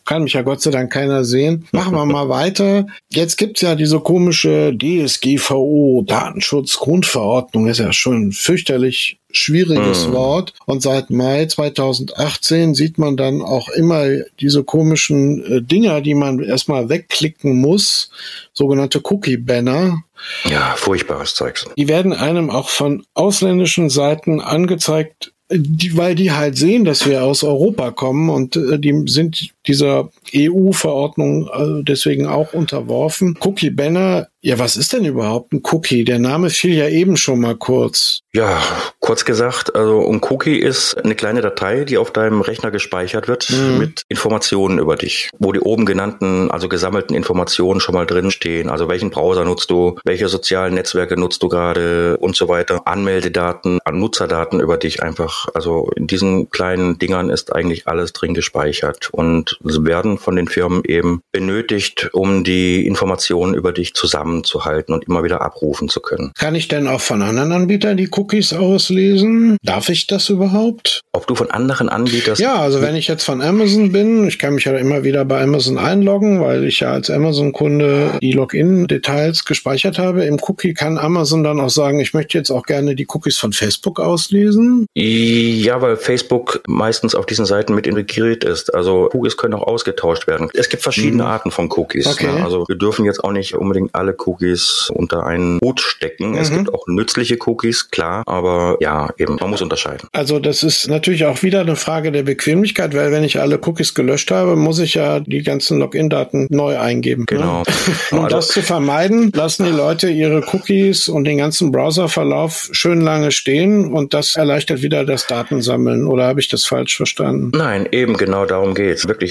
[0.09, 1.67] Kann mich ja Gott sei Dank keiner sehen.
[1.71, 2.87] Machen wir mal weiter.
[3.11, 10.13] Jetzt gibt's ja diese komische DSGVO, Datenschutzgrundverordnung, ist ja schon fürchterlich schwieriges hm.
[10.13, 10.53] Wort.
[10.65, 14.07] Und seit Mai 2018 sieht man dann auch immer
[14.39, 18.09] diese komischen äh, Dinger, die man erstmal wegklicken muss,
[18.51, 20.01] sogenannte Cookie-Banner.
[20.45, 21.67] Ja, furchtbares Zeugs.
[21.77, 27.23] Die werden einem auch von ausländischen Seiten angezeigt, die, weil die halt sehen, dass wir
[27.23, 33.37] aus Europa kommen und äh, die sind dieser EU-Verordnung äh, deswegen auch unterworfen.
[33.41, 36.03] Cookie Banner, ja, was ist denn überhaupt ein Cookie?
[36.05, 38.21] Der Name fiel ja eben schon mal kurz.
[38.33, 38.61] Ja,
[38.99, 43.49] kurz gesagt, also ein Cookie ist eine kleine Datei, die auf deinem Rechner gespeichert wird
[43.49, 43.77] mhm.
[43.77, 48.69] mit Informationen über dich, wo die oben genannten, also gesammelten Informationen schon mal drin stehen.
[48.69, 52.87] Also welchen Browser nutzt du, welche sozialen Netzwerke nutzt du gerade und so weiter.
[52.87, 55.49] Anmeldedaten, Nutzerdaten über dich einfach.
[55.53, 60.83] Also in diesen kleinen Dingern ist eigentlich alles drin gespeichert und werden von den Firmen
[60.85, 66.31] eben benötigt, um die Informationen über dich zusammenzuhalten und immer wieder abrufen zu können.
[66.37, 69.57] Kann ich denn auch von anderen Anbietern die Cookies auslesen?
[69.63, 71.01] Darf ich das überhaupt?
[71.11, 72.35] Ob du von anderen Anbietern?
[72.37, 75.41] Ja, also wenn ich jetzt von Amazon bin, ich kann mich ja immer wieder bei
[75.41, 80.25] Amazon einloggen, weil ich ja als Amazon-Kunde die Login-Details gespeichert habe.
[80.25, 83.53] Im Cookie kann Amazon dann auch sagen, ich möchte jetzt auch gerne die Cookies von
[83.53, 84.85] Facebook auslesen.
[84.95, 88.73] Ja, weil Facebook meistens auf diesen Seiten mit integriert ist.
[88.73, 90.49] Also Cookies können auch ausgetauscht werden.
[90.53, 91.29] Es gibt verschiedene mhm.
[91.29, 92.07] Arten von Cookies.
[92.07, 92.27] Okay.
[92.27, 92.43] Ne?
[92.43, 96.31] Also wir dürfen jetzt auch nicht unbedingt alle Cookies unter einen Hut stecken.
[96.31, 96.37] Mhm.
[96.37, 100.07] Es gibt auch nützliche Cookies, klar, aber ja, eben, man muss unterscheiden.
[100.11, 103.93] Also das ist natürlich auch wieder eine Frage der Bequemlichkeit, weil wenn ich alle Cookies
[103.93, 107.21] gelöscht habe, muss ich ja die ganzen Login-Daten neu eingeben.
[107.21, 107.37] Ne?
[107.37, 107.59] Genau.
[107.59, 107.65] Ne?
[108.11, 113.01] um also, das zu vermeiden, lassen die Leute ihre Cookies und den ganzen Browserverlauf schön
[113.01, 116.07] lange stehen und das erleichtert wieder das Datensammeln.
[116.07, 117.51] Oder habe ich das falsch verstanden?
[117.55, 119.07] Nein, eben genau darum geht's.
[119.07, 119.28] Wirklich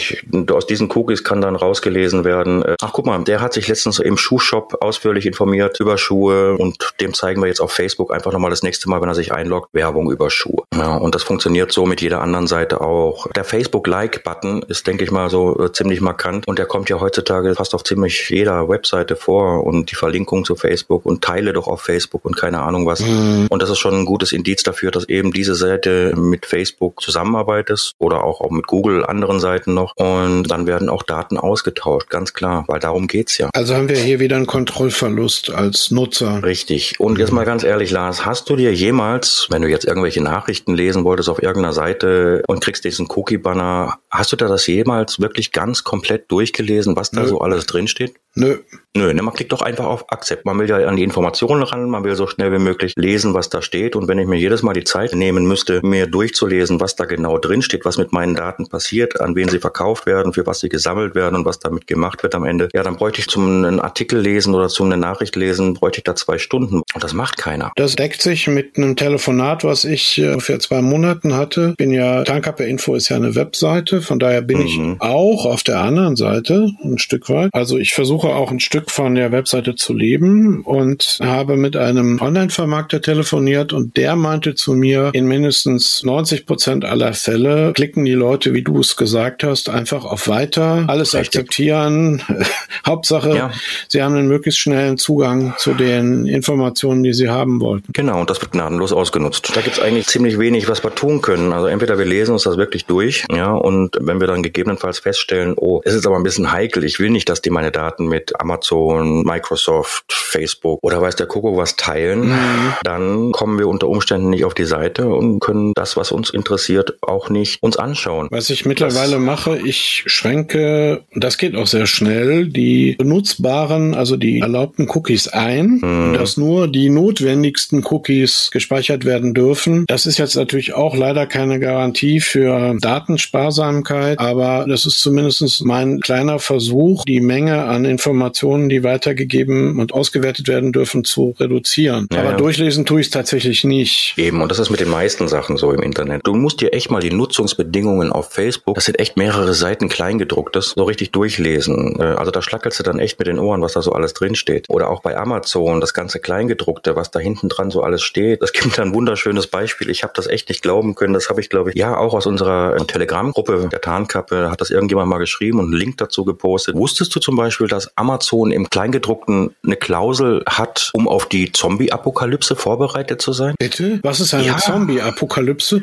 [0.51, 3.99] aus diesen Cookies kann dann rausgelesen werden, äh, ach guck mal, der hat sich letztens
[3.99, 8.51] im Schuhshop ausführlich informiert über Schuhe und dem zeigen wir jetzt auf Facebook einfach nochmal
[8.51, 10.65] das nächste Mal, wenn er sich einloggt, Werbung über Schuhe.
[10.75, 13.29] Ja, und das funktioniert so mit jeder anderen Seite auch.
[13.33, 17.55] Der Facebook-Like-Button ist, denke ich mal, so äh, ziemlich markant und der kommt ja heutzutage
[17.55, 21.83] fast auf ziemlich jeder Webseite vor und die Verlinkung zu Facebook und teile doch auf
[21.83, 23.01] Facebook und keine Ahnung was.
[23.01, 23.47] Mhm.
[23.51, 27.93] Und das ist schon ein gutes Indiz dafür, dass eben diese Seite mit Facebook zusammenarbeitet
[27.99, 29.88] oder auch, auch mit Google, anderen Seiten noch.
[29.96, 33.51] Und dann werden auch Daten ausgetauscht, ganz klar, weil darum geht's ja.
[33.53, 36.42] Also haben wir hier wieder einen Kontrollverlust als Nutzer.
[36.42, 37.01] Richtig.
[37.01, 40.74] Und jetzt mal ganz ehrlich, Lars, hast du dir jemals, wenn du jetzt irgendwelche Nachrichten
[40.74, 45.53] lesen wolltest auf irgendeiner Seite und kriegst diesen Cookie-Banner, hast du da das jemals wirklich
[45.53, 47.29] ganz komplett durchgelesen, was da Nö.
[47.29, 48.14] so alles drinsteht?
[48.35, 48.59] Nö.
[48.99, 50.45] Nö, ne, man klickt doch einfach auf Accept.
[50.45, 53.49] Man will ja an die Informationen ran, man will so schnell wie möglich lesen, was
[53.49, 53.95] da steht.
[53.95, 57.38] Und wenn ich mir jedes Mal die Zeit nehmen müsste, mir durchzulesen, was da genau
[57.38, 60.69] drin steht, was mit meinen Daten passiert, an wen sie verkauft werden, für was sie
[60.69, 63.79] gesammelt werden und was damit gemacht wird am Ende, ja, dann bräuchte ich zum einen
[63.79, 66.83] Artikel lesen oder zum eine Nachricht lesen, bräuchte ich da zwei Stunden.
[66.93, 67.71] Und das macht keiner.
[67.77, 71.75] Das deckt sich mit einem Telefonat, was ich äh, zwei Monaten hatte.
[71.77, 74.64] Bin ja, Tankappe Info ist ja eine Webseite, von daher bin mhm.
[74.64, 77.51] ich auch auf der anderen Seite ein Stück weit.
[77.53, 82.21] Also ich versuche auch ein Stück von der Webseite zu leben und habe mit einem
[82.21, 88.13] Online-Vermarkter telefoniert und der meinte zu mir, in mindestens 90 Prozent aller Fälle klicken die
[88.13, 91.41] Leute, wie du es gesagt hast, einfach auf Weiter, alles Richtig.
[91.41, 92.23] akzeptieren.
[92.87, 93.51] Hauptsache, ja.
[93.89, 97.93] sie haben einen möglichst schnellen Zugang zu den Informationen, die sie haben wollten.
[97.93, 99.55] Genau, und das wird gnadenlos ausgenutzt.
[99.55, 101.53] Da gibt es eigentlich ziemlich wenig, was wir tun können.
[101.53, 105.55] Also entweder wir lesen uns das wirklich durch, ja, und wenn wir dann gegebenenfalls feststellen,
[105.57, 108.40] oh, es ist aber ein bisschen heikel, ich will nicht, dass die meine Daten mit
[108.40, 112.75] Amazon, Microsoft, Facebook oder weiß der Kuckuck was teilen, mhm.
[112.83, 116.99] dann kommen wir unter Umständen nicht auf die Seite und können das, was uns interessiert,
[117.03, 118.29] auch nicht uns anschauen.
[118.31, 124.16] Was ich mittlerweile das mache, ich schränke, das geht auch sehr schnell, die benutzbaren, also
[124.16, 126.14] die erlaubten Cookies ein, mhm.
[126.14, 129.85] dass nur die notwendigsten Cookies gespeichert werden dürfen.
[129.87, 136.01] Das ist jetzt natürlich auch leider keine Garantie für Datensparsamkeit, aber das ist zumindest mein
[136.01, 142.07] kleiner Versuch, die Menge an Informationen, die weitergegeben und ausgewertet werden dürfen, zu reduzieren.
[142.13, 142.37] Ja, aber ja.
[142.37, 144.15] durchlesen tue ich es tatsächlich nicht.
[144.17, 146.21] Eben, und das ist mit den meisten Sachen so im Internet.
[146.25, 150.75] Du musst dir echt mal die Nutzungsbedingungen auf Facebook, das sind echt mehrere Seiten Kleingedrucktes,
[150.77, 151.97] so richtig durchlesen.
[151.99, 154.37] Äh, also da stackelst du dann echt mit den Ohren, was da so alles drin
[154.37, 154.67] steht.
[154.69, 158.43] Oder auch bei Amazon, das ganze Kleingedruckte, was da hinten dran so alles steht.
[158.43, 159.91] Das gibt ein wunderschönes Beispiel.
[159.91, 161.15] Ich habe das echt nicht glauben können.
[161.15, 164.71] Das habe ich, glaube ich, ja auch aus unserer äh, Telegram-Gruppe der Tarnkappe, hat das
[164.71, 166.77] irgendjemand mal geschrieben und einen Link dazu gepostet.
[166.77, 172.57] Wusstest du zum Beispiel, dass Amazon im Kleingedruckten eine Klausel hat, um auf die Zombie-Apokalypse
[172.57, 173.55] vorbereitet zu sein?
[173.59, 174.01] Bitte?
[174.03, 174.59] Was ist eine ja.
[174.59, 175.81] Zombie-Apokalypse?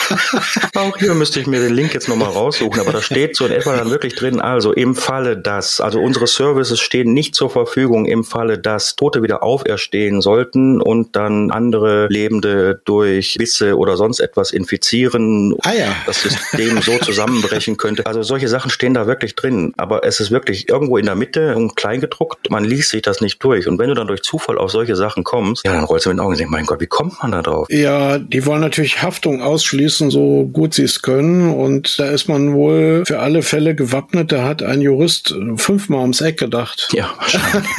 [0.76, 3.52] auch hier müsste ich mir den Link jetzt nochmal raussuchen, aber da steht so in
[3.52, 8.06] etwa dann wirklich drin, also im Falle, dass, also unsere Services stehen nicht zur Verfügung
[8.06, 14.20] im Falle, dass Tote wieder auferstehen sollten und dann andere Lebende durch Bisse oder sonst
[14.20, 15.94] etwas infizieren, ah, ja.
[16.06, 18.06] das System so zusammenbrechen könnte.
[18.06, 21.54] Also solche Sachen stehen da wirklich drin, aber es ist wirklich irgendwo in der Mitte
[21.54, 24.72] und kleingedruckt, man liest sich das nicht durch und wenn du dann durch Zufall auf
[24.72, 26.88] solche Sachen kommst, ja, dann rollst du mit den Augen und denkst, mein Gott, wie
[26.88, 27.68] kommt man da drauf?
[27.70, 32.54] Ja, die wollen natürlich Haftung ausschließen, so gut sie es können und da ist man
[32.54, 36.88] wohl für alle Fälle gewappnet, da hat ein Jurist fünfmal ums Eck gedacht.
[36.92, 37.70] Ja, wahrscheinlich.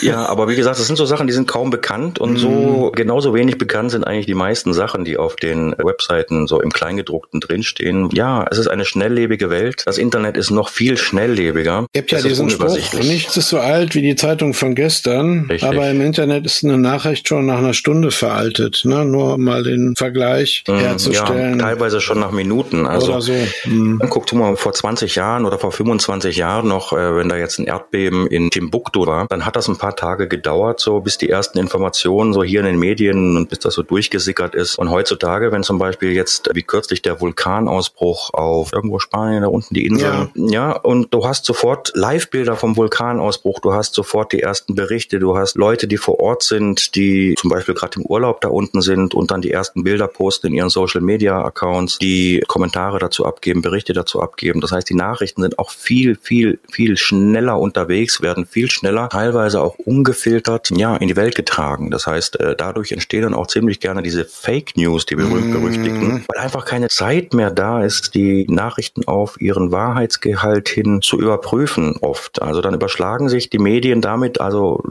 [0.00, 2.92] ja, aber wie gesagt, das sind so Sachen, die sind kaum bekannt und so mhm.
[2.92, 7.40] genauso wenig bekannt sind eigentlich die meisten Sachen, die auf den Webseiten so im Kleingedruckten
[7.40, 8.08] drinstehen.
[8.12, 9.82] Ja, es ist eine schnelllebige Welt.
[9.84, 11.86] Das Internet ist noch viel schnelllebiger.
[11.92, 15.68] Es gibt ja diesen Spruch, nichts ist so alt wie die Zeitung von gestern, Richtig.
[15.68, 18.82] aber im Internet ist eine Nachricht schon nach einer Stunde veraltet.
[18.84, 19.04] Ne?
[19.04, 21.58] Nur mal den Vergleich mhm, herzustellen.
[21.58, 22.86] Ja, teilweise schon nach Minuten.
[22.86, 23.32] Also, oder so.
[23.64, 24.00] Mhm.
[24.08, 27.58] Guck du mal, vor 20 Jahren oder vor 25 Jahren noch, äh, wenn da jetzt
[27.58, 31.28] ein Erdbeben in Timbuktu war, dann hat das ein paar Tage gedauert, so bis die
[31.28, 34.78] ersten Informationen so hier in den Medien und bis das so durchgesickert ist.
[34.78, 39.74] Und heutzutage, wenn zum Beispiel jetzt wie kürzlich der Vulkanausbruch auf irgendwo Spanien, da unten
[39.74, 44.40] die Insel, ja, ja und du hast sofort Live-Bilder vom Vulkanausbruch, du hast sofort die
[44.40, 48.40] ersten Berichte, du hast Leute, die vor Ort sind, die zum Beispiel gerade im Urlaub
[48.40, 53.24] da unten sind und dann die ersten Bilder posten in ihren Social-Media-Accounts, die Kommentare dazu
[53.24, 54.60] abgeben, Berichte dazu abgeben.
[54.60, 59.60] Das heißt, die Nachrichten sind auch viel, viel, viel schneller unterwegs, werden viel schneller, teilweise
[59.60, 61.90] auch ungefiltert, ja, in die Welt getragen.
[61.90, 66.24] Das heißt, äh, dadurch entstehen dann auch ziemlich gerne diese Fake News, die berühmt-berüchtigten, mhm.
[66.28, 71.96] weil einfach keine Zeit mehr da ist, die Nachrichten auf ihren Wahrheitsgehalt hin zu überprüfen
[72.00, 72.42] oft.
[72.42, 74.82] Also dann überschlagen sich die Medien damit, also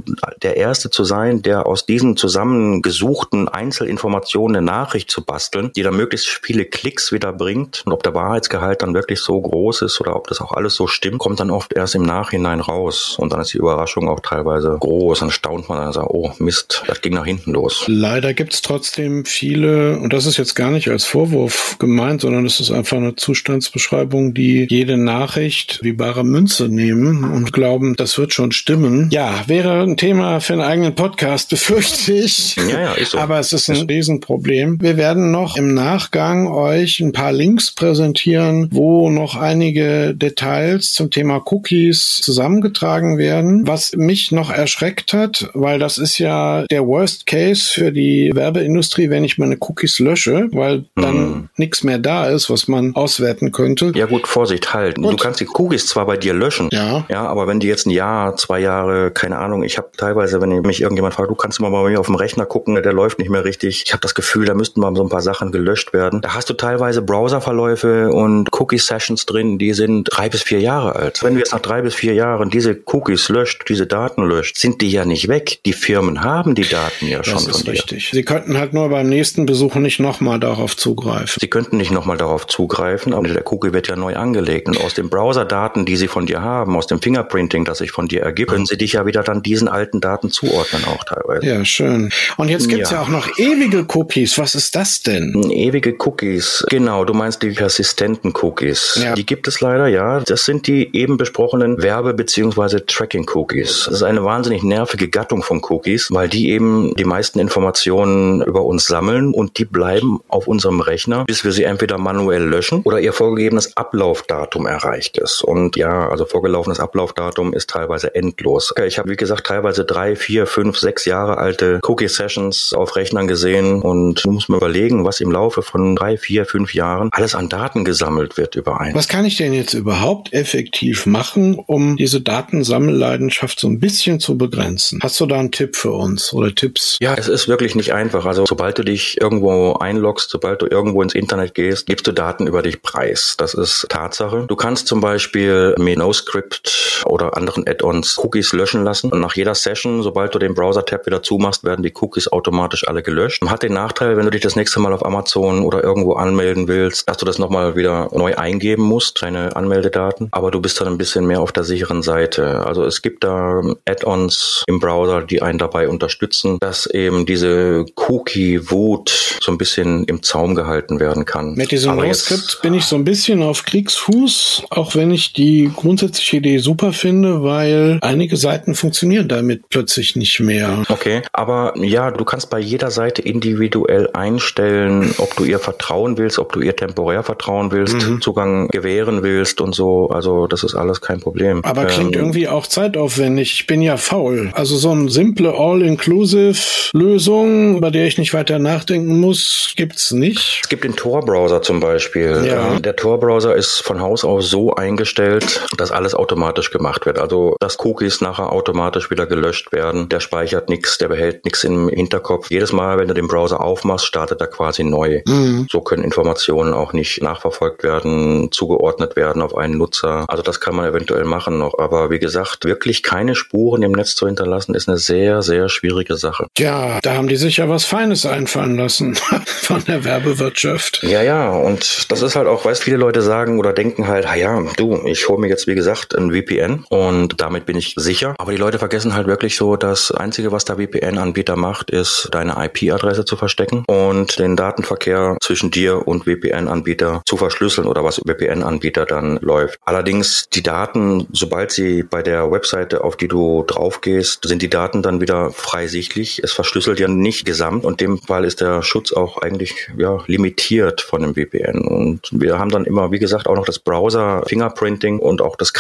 [0.42, 5.96] der Erste zu sein, der aus diesen zusammengesuchten Einzelinformationen eine Nachricht zu basteln, die dann
[5.96, 10.16] möglichst viele Klicks wieder bringt und ob der Wahrheitsgehalt dann wirklich so groß ist oder
[10.16, 13.42] ob das auch alles so stimmt, kommt dann oft erst im Nachhinein raus und dann
[13.42, 15.20] ist die Überraschung auch teilweise groß.
[15.20, 17.86] Dann staunt man dann sagt, oh Mist, das ging nach hinten los.
[17.88, 22.46] Leider gibt es trotzdem viele, und das ist jetzt gar nicht als Vorwurf gemeint, sondern
[22.46, 28.16] es ist einfach eine Zustandsbeschreibung, die jede Nachricht wie bare Münze nehmen und glauben, das
[28.20, 29.10] wird schon stimmen.
[29.12, 32.56] Ja, wäre ein Thema für einen eigenen Podcast, befürchte ich.
[32.56, 33.18] Ja, ja, ist so.
[33.18, 34.80] Aber es ist ein Riesenproblem.
[34.80, 41.10] Wir werden noch im Nachgang euch ein paar Links präsentieren, wo noch einige Details zum
[41.10, 43.66] Thema Cookies zusammengetragen werden.
[43.66, 49.10] Was mich noch erschreckt hat, weil das ist ja der Worst Case für die Werbeindustrie,
[49.10, 51.50] wenn ich meine Cookies lösche, weil dann hm.
[51.58, 53.94] nichts mehr da ist, was man auswerten könnte.
[53.96, 54.98] Ja gut, Vorsicht, halt.
[54.98, 55.14] Gut.
[55.14, 57.04] Du kannst die Cookies zwar bei dir löschen, ja.
[57.10, 60.50] ja, aber wenn die jetzt ein Jahr, zwei Jahre, keine Ahnung, ich habe teilweise, wenn
[60.62, 63.30] mich irgendjemand fragt, du kannst mal bei mir auf dem Rechner gucken, der läuft nicht
[63.30, 63.84] mehr richtig.
[63.86, 66.22] Ich habe das Gefühl, da müssten mal so ein paar Sachen gelöscht werden.
[66.22, 71.24] Da hast du teilweise Browserverläufe und Cookie-Sessions drin, die sind drei bis vier Jahre alt.
[71.24, 74.82] Wenn du jetzt nach drei bis vier Jahren diese Cookies löscht, diese Daten löscht, sind
[74.82, 75.60] die ja nicht weg.
[75.66, 78.10] Die Firmen haben die Daten ja schon das ist richtig.
[78.12, 81.40] Sie könnten halt nur beim nächsten Besuch nicht nochmal darauf zugreifen.
[81.40, 84.68] Sie könnten nicht nochmal darauf zugreifen, aber der Cookie wird ja neu angelegt.
[84.68, 88.08] Und aus den Browser-Daten, die Sie von dir haben, aus dem Fingerprinting, das sich von
[88.08, 91.46] dir ergibt, können Sie dich ja wieder dann diesen alten Daten zuordnen auch teilweise.
[91.46, 92.10] Ja, schön.
[92.38, 92.98] Und jetzt gibt's ja.
[92.98, 94.38] ja auch noch ewige Cookies.
[94.38, 95.50] Was ist das denn?
[95.52, 96.66] Ewige Cookies.
[96.70, 99.00] Genau, du meinst die persistenten Cookies.
[99.02, 99.14] Ja.
[99.14, 100.22] Die gibt es leider, ja.
[100.22, 102.80] Das sind die eben besprochenen Werbe- bzw.
[102.86, 103.86] Tracking-Cookies.
[103.86, 108.64] Das ist eine wahnsinnig nervige Gattung von Cookies, weil die eben die meisten Informationen über
[108.64, 113.00] uns sammeln und die bleiben auf unserem Rechner, bis wir sie entweder manuell löschen oder
[113.00, 115.42] ihr vorgegebenes Ablaufdatum erreicht ist.
[115.42, 117.17] Und ja, also vorgelaufenes Ablaufdatum
[117.54, 118.74] ist teilweise endlos.
[118.86, 123.82] Ich habe, wie gesagt, teilweise drei, vier, fünf, sechs Jahre alte Cookie-Sessions auf Rechnern gesehen
[123.82, 127.50] und du musst mir überlegen, was im Laufe von drei, vier, fünf Jahren alles an
[127.50, 128.96] Daten gesammelt wird über einen.
[128.96, 134.38] Was kann ich denn jetzt überhaupt effektiv machen, um diese Datensammelleidenschaft so ein bisschen zu
[134.38, 135.00] begrenzen?
[135.02, 136.98] Hast du da einen Tipp für uns oder Tipps?
[137.00, 138.26] Ja, es ist wirklich nicht einfach.
[138.26, 142.48] Also sobald du dich irgendwo einloggst, sobald du irgendwo ins Internet gehst, gibst du Daten
[142.48, 143.36] über dich preis.
[143.38, 144.46] Das ist Tatsache.
[144.48, 149.12] Du kannst zum Beispiel mit NoScript oder anderen Add-ons Cookies löschen lassen.
[149.12, 153.04] Und nach jeder Session, sobald du den Browser-Tab wieder zumachst, werden die Cookies automatisch alle
[153.04, 153.44] gelöscht.
[153.48, 157.08] Hat den Nachteil, wenn du dich das nächste Mal auf Amazon oder irgendwo anmelden willst,
[157.08, 160.30] dass du das nochmal wieder neu eingeben musst, deine Anmeldedaten.
[160.32, 162.66] Aber du bist dann ein bisschen mehr auf der sicheren Seite.
[162.66, 169.38] Also es gibt da Add-ons im Browser, die einen dabei unterstützen, dass eben diese Cookie-Wut
[169.42, 171.54] so ein bisschen im Zaum gehalten werden kann.
[171.54, 176.38] Mit diesem NoScript bin ich so ein bisschen auf Kriegsfuß, auch wenn ich die grundsätzliche
[176.38, 180.84] Idee super finde, weil einige Seiten funktionieren damit plötzlich nicht mehr.
[180.90, 186.40] Okay, aber ja, du kannst bei jeder Seite individuell einstellen, ob du ihr vertrauen willst,
[186.40, 188.22] ob du ihr temporär vertrauen willst, mhm.
[188.22, 190.10] Zugang gewähren willst und so.
[190.10, 191.64] Also das ist alles kein Problem.
[191.64, 193.54] Aber klingt ähm, irgendwie auch zeitaufwendig.
[193.54, 194.52] Ich bin ja faul.
[194.54, 200.62] Also so eine simple All-Inclusive-Lösung, bei der ich nicht weiter nachdenken muss, gibt's nicht.
[200.64, 202.44] Es gibt den Tor-Browser zum Beispiel.
[202.46, 202.74] Ja.
[202.74, 207.20] Ähm, der Tor-Browser ist von Haus aus so eingestellt, dass alles automatisch gemacht wird.
[207.20, 210.10] Also dass Cookies nachher automatisch wieder gelöscht werden.
[210.10, 212.50] Der speichert nichts, der behält nichts im Hinterkopf.
[212.50, 215.22] Jedes Mal, wenn du den Browser aufmachst, startet er quasi neu.
[215.26, 215.68] Mhm.
[215.70, 220.26] So können Informationen auch nicht nachverfolgt werden, zugeordnet werden auf einen Nutzer.
[220.28, 221.78] Also das kann man eventuell machen noch.
[221.80, 226.16] Aber wie gesagt, wirklich keine Spuren im Netz zu hinterlassen, ist eine sehr, sehr schwierige
[226.16, 226.48] Sache.
[226.58, 229.16] Ja, da haben die sich ja was Feines einfallen lassen
[229.46, 231.04] von der Werbewirtschaft.
[231.04, 234.62] Ja, ja, und das ist halt auch, weißt viele Leute sagen oder denken halt, ja,
[234.78, 238.36] du, ich hole mir jetzt wie gesagt ein VPN und damit bin ich sicher.
[238.38, 242.56] Aber die Leute vergessen halt wirklich so, das Einzige, was der VPN-Anbieter macht, ist deine
[242.66, 249.06] IP-Adresse zu verstecken und den Datenverkehr zwischen dir und VPN-Anbieter zu verschlüsseln oder was VPN-Anbieter
[249.06, 249.80] dann läuft.
[249.86, 254.70] Allerdings die Daten, sobald sie bei der Webseite, auf die du drauf gehst, sind die
[254.70, 255.78] Daten dann wieder frei.
[255.88, 261.02] Es verschlüsselt ja nicht gesamt und dem Fall ist der Schutz auch eigentlich ja, limitiert
[261.02, 261.80] von dem VPN.
[261.80, 265.74] Und wir haben dann immer, wie gesagt, auch noch das Browser Fingerprinting und auch das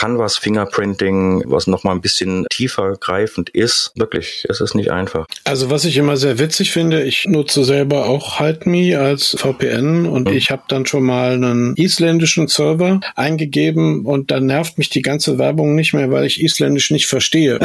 [0.95, 3.91] Canvas Fingerprinting, was nochmal ein bisschen tiefer greifend ist.
[3.95, 5.25] Wirklich, es ist nicht einfach.
[5.43, 10.29] Also was ich immer sehr witzig finde, ich nutze selber auch HideMe als VPN und
[10.29, 10.35] mhm.
[10.35, 15.37] ich habe dann schon mal einen isländischen Server eingegeben und dann nervt mich die ganze
[15.37, 17.59] Werbung nicht mehr, weil ich Isländisch nicht verstehe.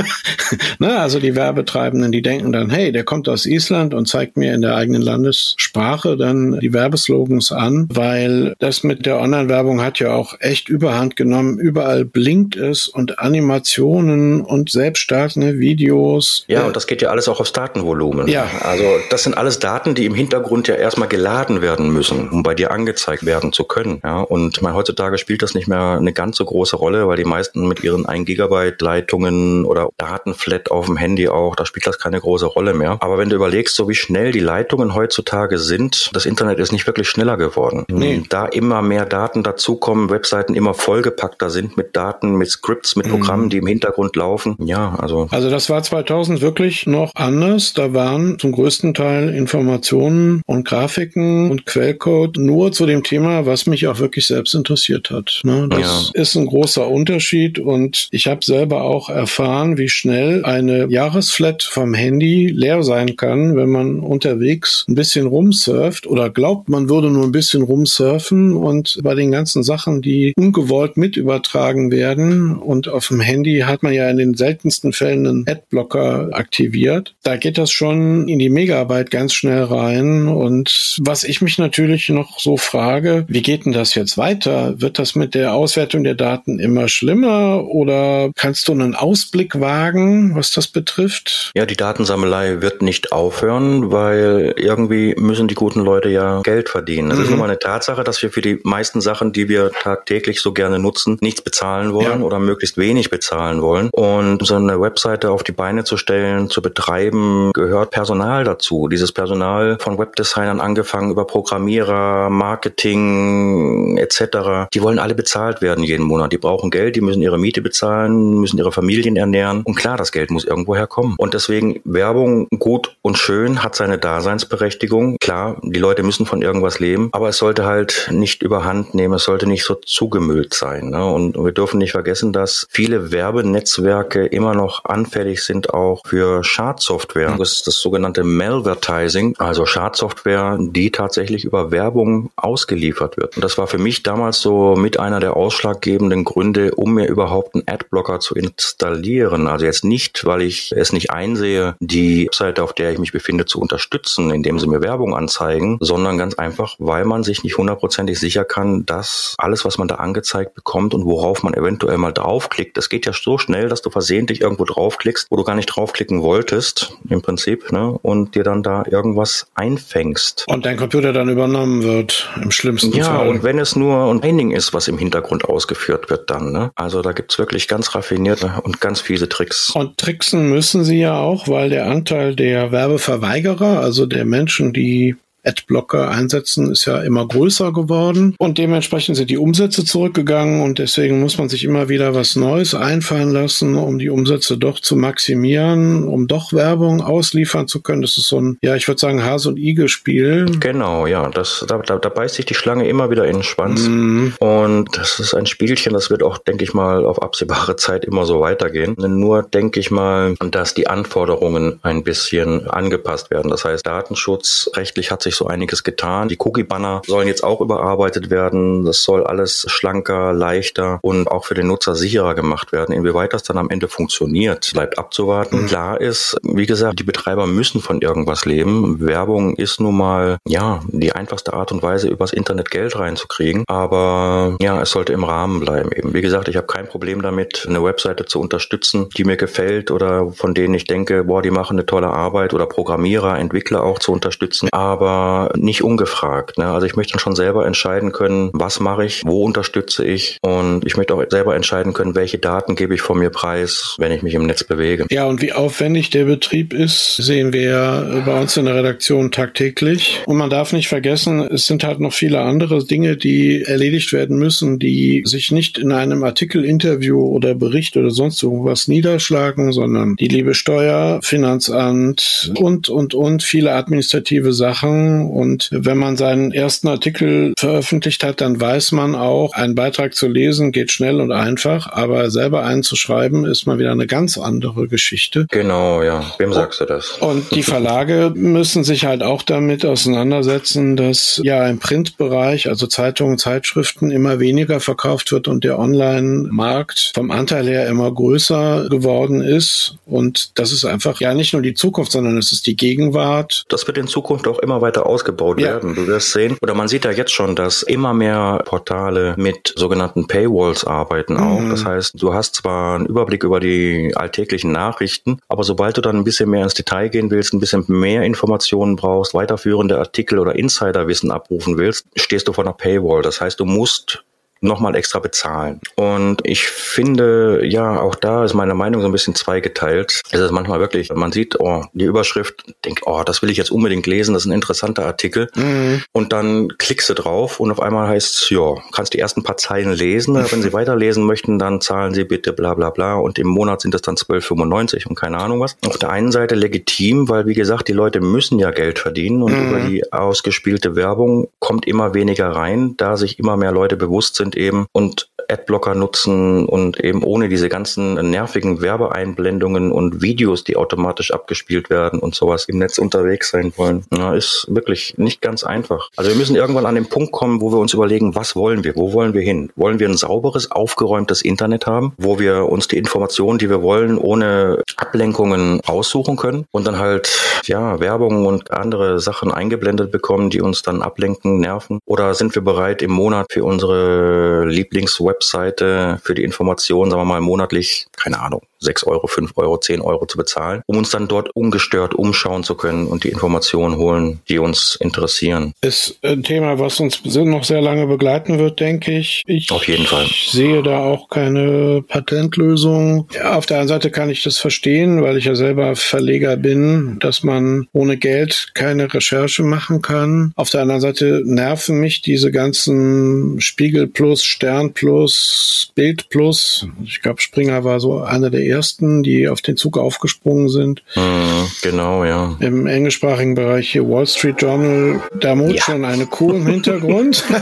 [0.78, 4.54] ne, also die Werbetreibenden, die denken dann, hey, der kommt aus Island und zeigt mir
[4.54, 10.12] in der eigenen Landessprache dann die Werbeslogans an, weil das mit der Online-Werbung hat ja
[10.12, 11.58] auch echt überhand genommen.
[11.58, 16.44] Überall blinkt es und Animationen und selbst startende Videos.
[16.48, 18.28] Ja, und das geht ja alles auch aufs Datenvolumen.
[18.28, 18.46] Ja.
[18.60, 22.54] Also das sind alles Daten, die im Hintergrund ja erstmal geladen werden müssen, um bei
[22.54, 24.00] dir angezeigt werden zu können.
[24.02, 27.24] Ja, und mein, heutzutage spielt das nicht mehr eine ganz so große Rolle, weil die
[27.24, 31.98] meisten mit ihren 1 Gigabyte Leitungen oder Datenflat auf dem Handy auch, da spielt das
[31.98, 32.98] keine große Rolle mehr.
[33.00, 36.86] Aber wenn du überlegst, so wie schnell die Leitungen heutzutage sind, das Internet ist nicht
[36.86, 37.84] wirklich schneller geworden.
[37.88, 38.22] Nee.
[38.28, 43.10] Da immer mehr Daten dazukommen, Webseiten immer vollgepackter sind mit Daten, mit Scripts, mit mhm.
[43.10, 44.56] Programmen, die im Hintergrund laufen.
[44.64, 45.28] Ja, also.
[45.30, 47.74] Also das war 2000 wirklich noch anders.
[47.74, 53.66] Da waren zum größten Teil Informationen und Grafiken und Quellcode nur zu dem Thema, was
[53.66, 55.40] mich auch wirklich selbst interessiert hat.
[55.44, 55.66] Ne?
[55.68, 56.20] Das ja.
[56.22, 61.94] ist ein großer Unterschied und ich habe selber auch erfahren, wie schnell eine Jahresflat vom
[61.94, 67.24] Handy leer sein kann, wenn man unterwegs ein bisschen rumsurft oder glaubt, man würde nur
[67.24, 73.08] ein bisschen rumsurfen und bei den ganzen Sachen, die ungewollt mit übertragen werden und auf
[73.08, 77.14] dem Handy hat man ja in den seltensten Fällen einen Adblocker aktiviert.
[77.22, 82.08] Da geht das schon in die Megabyte ganz schnell rein und was ich mich natürlich
[82.08, 84.80] noch so frage, wie geht denn das jetzt weiter?
[84.80, 90.34] Wird das mit der Auswertung der Daten immer schlimmer oder kannst du einen Ausblick wagen,
[90.34, 91.50] was das betrifft?
[91.54, 97.10] Ja, die Datensammelei wird nicht aufhören, weil irgendwie müssen die guten Leute ja Geld verdienen.
[97.10, 97.24] Es mhm.
[97.24, 100.52] ist nun mal eine Tatsache, dass wir für die meisten Sachen, die wir tagtäglich so
[100.52, 102.18] gerne nutzen, nichts bezahlen wollen ja.
[102.18, 103.90] oder möglichst wenig bezahlen wollen.
[103.92, 108.88] Und so eine Webseite auf die Beine zu stellen, zu betreiben, gehört Personal dazu.
[108.88, 114.68] Dieses Personal von Webdesignern angefangen über Programmierer, Marketing etc.
[114.72, 116.32] Die wollen alle bezahlt werden jeden Monat.
[116.32, 119.62] Die brauchen Geld, die müssen ihre Miete bezahlen, müssen ihre Familien ernähren.
[119.64, 121.14] Und klar, das Geld muss irgendwo herkommen.
[121.18, 125.16] Und deswegen Werbung gut und schön hat seine Daseinsberechtigung.
[125.20, 129.24] Klar, die Leute müssen von irgendwas leben, aber es sollte halt nicht überhand nehmen, es
[129.24, 130.90] sollte nicht so zugemüllt sein.
[130.90, 131.04] Ne?
[131.04, 137.36] Und wir dürfen nicht vergessen, dass viele Werbenetzwerke immer noch anfällig sind auch für Schadsoftware.
[137.38, 143.36] Das ist das sogenannte Malvertising, also Schadsoftware, die tatsächlich über Werbung ausgeliefert wird.
[143.36, 147.54] Und das war für mich damals so mit einer der ausschlaggebenden Gründe, um mir überhaupt
[147.54, 149.46] einen Adblocker zu installieren.
[149.46, 153.44] Also jetzt nicht, weil ich es nicht einsehe, die Webseite, auf der ich mich befinde,
[153.44, 158.18] zu unterstützen, indem sie mir Werbung anzeigen, sondern ganz einfach, weil man sich nicht hundertprozentig
[158.18, 162.76] sicher kann, dass alles, was man da angezeigt bekommt und worauf man eventuell mal draufklickt,
[162.76, 166.22] das geht ja so schnell, dass du versehentlich irgendwo draufklickst, wo du gar nicht draufklicken
[166.22, 170.44] wolltest, im Prinzip, ne, und dir dann da irgendwas einfängst.
[170.48, 173.26] Und dein Computer dann übernommen wird, im schlimmsten ja, Fall.
[173.26, 176.52] Ja, und wenn es nur ein Mining ist, was im Hintergrund ausgeführt wird, dann.
[176.52, 176.70] Ne?
[176.74, 179.70] Also da gibt's wirklich ganz raffinierte und ganz fiese Tricks.
[179.70, 185.16] Und tricksen müssen sie ja auch, weil der Anteil der Werbeverweigerer, also der Menschen, die
[185.44, 191.20] Adblocker einsetzen, ist ja immer größer geworden und dementsprechend sind die Umsätze zurückgegangen und deswegen
[191.20, 196.06] muss man sich immer wieder was Neues einfallen lassen, um die Umsätze doch zu maximieren,
[196.06, 198.02] um doch Werbung ausliefern zu können.
[198.02, 200.46] Das ist so ein, ja, ich würde sagen, Hase- und Igel-Spiel.
[200.60, 203.82] Genau, ja, das, da, da, da beißt sich die Schlange immer wieder in den Schwanz
[203.88, 204.34] mhm.
[204.38, 208.26] und das ist ein Spielchen, das wird auch, denke ich mal, auf absehbare Zeit immer
[208.26, 208.94] so weitergehen.
[208.98, 213.50] Nur denke ich mal, dass die Anforderungen ein bisschen angepasst werden.
[213.50, 216.28] Das heißt, datenschutzrechtlich hat sich sich so einiges getan.
[216.28, 218.84] Die Cookie-Banner sollen jetzt auch überarbeitet werden.
[218.84, 222.94] Das soll alles schlanker, leichter und auch für den Nutzer sicherer gemacht werden.
[222.94, 225.62] Inwieweit das dann am Ende funktioniert, bleibt abzuwarten.
[225.62, 225.66] Mhm.
[225.66, 229.00] Klar ist, wie gesagt, die Betreiber müssen von irgendwas leben.
[229.00, 233.64] Werbung ist nun mal, ja, die einfachste Art und Weise, übers Internet Geld reinzukriegen.
[233.66, 236.12] Aber ja, es sollte im Rahmen bleiben eben.
[236.14, 240.30] Wie gesagt, ich habe kein Problem damit, eine Webseite zu unterstützen, die mir gefällt oder
[240.32, 244.12] von denen ich denke, boah, die machen eine tolle Arbeit oder Programmierer, Entwickler auch zu
[244.12, 244.68] unterstützen.
[244.72, 245.21] Aber
[245.56, 246.58] nicht ungefragt.
[246.58, 246.66] Ne?
[246.66, 250.96] Also ich möchte schon selber entscheiden können, was mache ich, wo unterstütze ich und ich
[250.96, 254.34] möchte auch selber entscheiden können, welche Daten gebe ich von mir preis, wenn ich mich
[254.34, 255.06] im Netz bewege.
[255.10, 259.30] Ja, und wie aufwendig der Betrieb ist, sehen wir ja bei uns in der Redaktion
[259.30, 260.22] tagtäglich.
[260.26, 264.38] Und man darf nicht vergessen, es sind halt noch viele andere Dinge, die erledigt werden
[264.38, 270.16] müssen, die sich nicht in einem Artikel, Interview oder Bericht oder sonst irgendwas niederschlagen, sondern
[270.16, 276.88] die liebe Steuer, Finanzamt und, und, und viele administrative Sachen und wenn man seinen ersten
[276.88, 281.90] Artikel veröffentlicht hat, dann weiß man auch, einen Beitrag zu lesen geht schnell und einfach,
[281.92, 285.46] aber selber einen zu schreiben ist mal wieder eine ganz andere Geschichte.
[285.50, 286.24] Genau, ja.
[286.38, 287.12] Wem sagst du das?
[287.20, 293.38] Und die Verlage müssen sich halt auch damit auseinandersetzen, dass ja im Printbereich, also Zeitungen,
[293.38, 299.96] Zeitschriften immer weniger verkauft wird und der Online-Markt vom Anteil her immer größer geworden ist.
[300.06, 303.64] Und das ist einfach ja nicht nur die Zukunft, sondern es ist die Gegenwart.
[303.68, 305.68] Das wird in Zukunft auch immer weiter ausgebaut ja.
[305.68, 305.94] werden.
[305.94, 310.26] Du wirst sehen, oder man sieht ja jetzt schon, dass immer mehr Portale mit sogenannten
[310.26, 311.60] Paywalls arbeiten auch.
[311.60, 311.70] Mhm.
[311.70, 316.16] Das heißt, du hast zwar einen Überblick über die alltäglichen Nachrichten, aber sobald du dann
[316.16, 320.54] ein bisschen mehr ins Detail gehen willst, ein bisschen mehr Informationen brauchst, weiterführende Artikel oder
[320.54, 323.22] Insiderwissen abrufen willst, stehst du vor einer Paywall.
[323.22, 324.24] Das heißt, du musst
[324.62, 325.80] nochmal extra bezahlen.
[325.96, 330.20] Und ich finde, ja, auch da ist meine Meinung so ein bisschen zweigeteilt.
[330.30, 333.70] Es ist manchmal wirklich, man sieht, oh, die Überschrift, denkt, oh, das will ich jetzt
[333.70, 335.48] unbedingt lesen, das ist ein interessanter Artikel.
[335.54, 336.02] Mhm.
[336.12, 339.56] Und dann klickst du drauf und auf einmal heißt es, ja, kannst die ersten paar
[339.56, 340.34] Zeilen lesen.
[340.34, 343.14] Wenn Sie weiterlesen möchten, dann zahlen Sie bitte bla bla bla.
[343.14, 345.76] Und im Monat sind das dann 12,95 und keine Ahnung was.
[345.86, 349.52] Auf der einen Seite legitim, weil wie gesagt, die Leute müssen ja Geld verdienen und
[349.52, 349.68] mhm.
[349.68, 354.51] über die ausgespielte Werbung kommt immer weniger rein, da sich immer mehr Leute bewusst sind,
[354.56, 361.32] eben und Adblocker nutzen und eben ohne diese ganzen nervigen Werbeeinblendungen und Videos, die automatisch
[361.32, 364.04] abgespielt werden und sowas im Netz unterwegs sein wollen.
[364.16, 366.08] Ja, ist wirklich nicht ganz einfach.
[366.16, 368.96] Also wir müssen irgendwann an den Punkt kommen, wo wir uns überlegen, was wollen wir?
[368.96, 369.70] Wo wollen wir hin?
[369.76, 374.18] Wollen wir ein sauberes, aufgeräumtes Internet haben, wo wir uns die Informationen, die wir wollen,
[374.18, 380.60] ohne Ablenkungen aussuchen können und dann halt, ja, Werbung und andere Sachen eingeblendet bekommen, die
[380.60, 381.98] uns dann ablenken, nerven?
[382.06, 387.40] Oder sind wir bereit, im Monat für unsere Lieblingswebseite für die Informationen, sagen wir mal
[387.40, 391.54] monatlich, keine Ahnung, 6 Euro, 5 Euro, 10 Euro zu bezahlen, um uns dann dort
[391.54, 395.72] ungestört umschauen zu können und die Informationen holen, die uns interessieren.
[395.80, 399.42] Ist ein Thema, was uns noch sehr lange begleiten wird, denke ich.
[399.46, 400.24] ich auf jeden Fall.
[400.24, 403.28] Ich sehe da auch keine Patentlösung.
[403.34, 407.18] Ja, auf der einen Seite kann ich das verstehen, weil ich ja selber Verleger bin,
[407.20, 410.52] dass man ohne Geld keine Recherche machen kann.
[410.56, 416.86] Auf der anderen Seite nerven mich diese ganzen Spiegel Plus, Stern Plus, Bild Plus.
[417.04, 421.02] Ich glaube, Springer war so einer der ersten, die auf den Zug aufgesprungen sind.
[421.14, 422.56] Mhm, genau, ja.
[422.58, 425.82] Im englischsprachigen Bereich hier Wall Street Journal, da mut ja.
[425.82, 427.44] schon eine Kuh im Hintergrund.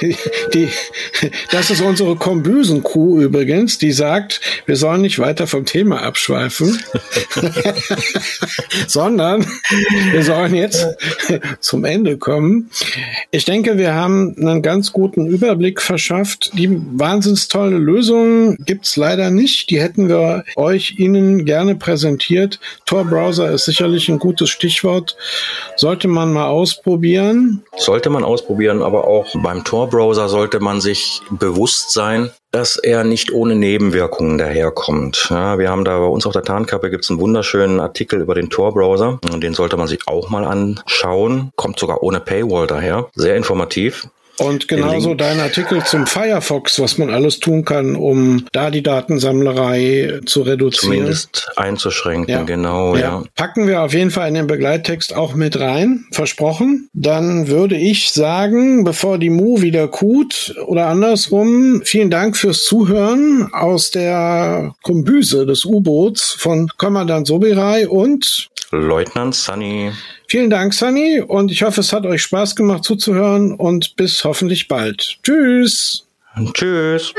[0.54, 0.68] die,
[1.50, 6.78] das ist unsere Kombüsen-Kuh übrigens, die sagt, wir sollen nicht weiter vom Thema abschweifen,
[8.86, 9.46] sondern
[10.10, 10.86] wir sollen jetzt
[11.60, 12.70] zum Ende kommen.
[13.30, 16.50] Ich denke, wir haben einen ganz guten Überblick verschafft.
[16.54, 19.70] Die wahnsinns tolle Lösung gibt's leider nicht.
[19.70, 22.60] Die hätten wir euch Ihnen gerne präsentiert.
[22.86, 25.16] Tor-Browser ist sicherlich ein gutes Stichwort.
[25.76, 27.62] Sollte man mal ausprobieren.
[27.76, 33.32] Sollte man ausprobieren, aber auch beim Tor-Browser sollte man sich bewusst sein, dass er nicht
[33.32, 35.28] ohne Nebenwirkungen daherkommt.
[35.30, 38.34] Ja, wir haben da bei uns auf der Tarnkappe gibt es einen wunderschönen Artikel über
[38.34, 39.18] den Tor-Browser.
[39.36, 41.50] Den sollte man sich auch mal anschauen.
[41.56, 43.08] Kommt sogar ohne Paywall daher.
[43.14, 44.08] Sehr informativ.
[44.42, 50.20] Und genauso dein Artikel zum Firefox, was man alles tun kann, um da die Datensammlerei
[50.26, 50.94] zu reduzieren.
[50.94, 52.42] Zumindest einzuschränken, ja.
[52.42, 53.00] genau, ja.
[53.00, 53.22] ja.
[53.36, 56.88] Packen wir auf jeden Fall in den Begleittext auch mit rein, versprochen.
[56.92, 63.48] Dann würde ich sagen, bevor die Mu wieder kut oder andersrum, vielen Dank fürs Zuhören
[63.52, 69.92] aus der Kombüse des U-Boots von Kommandant Sobirai und Leutnant Sunny.
[70.32, 74.66] Vielen Dank, Sunny, und ich hoffe, es hat euch Spaß gemacht zuzuhören und bis hoffentlich
[74.66, 75.18] bald.
[75.22, 76.06] Tschüss.
[76.54, 77.12] Tschüss.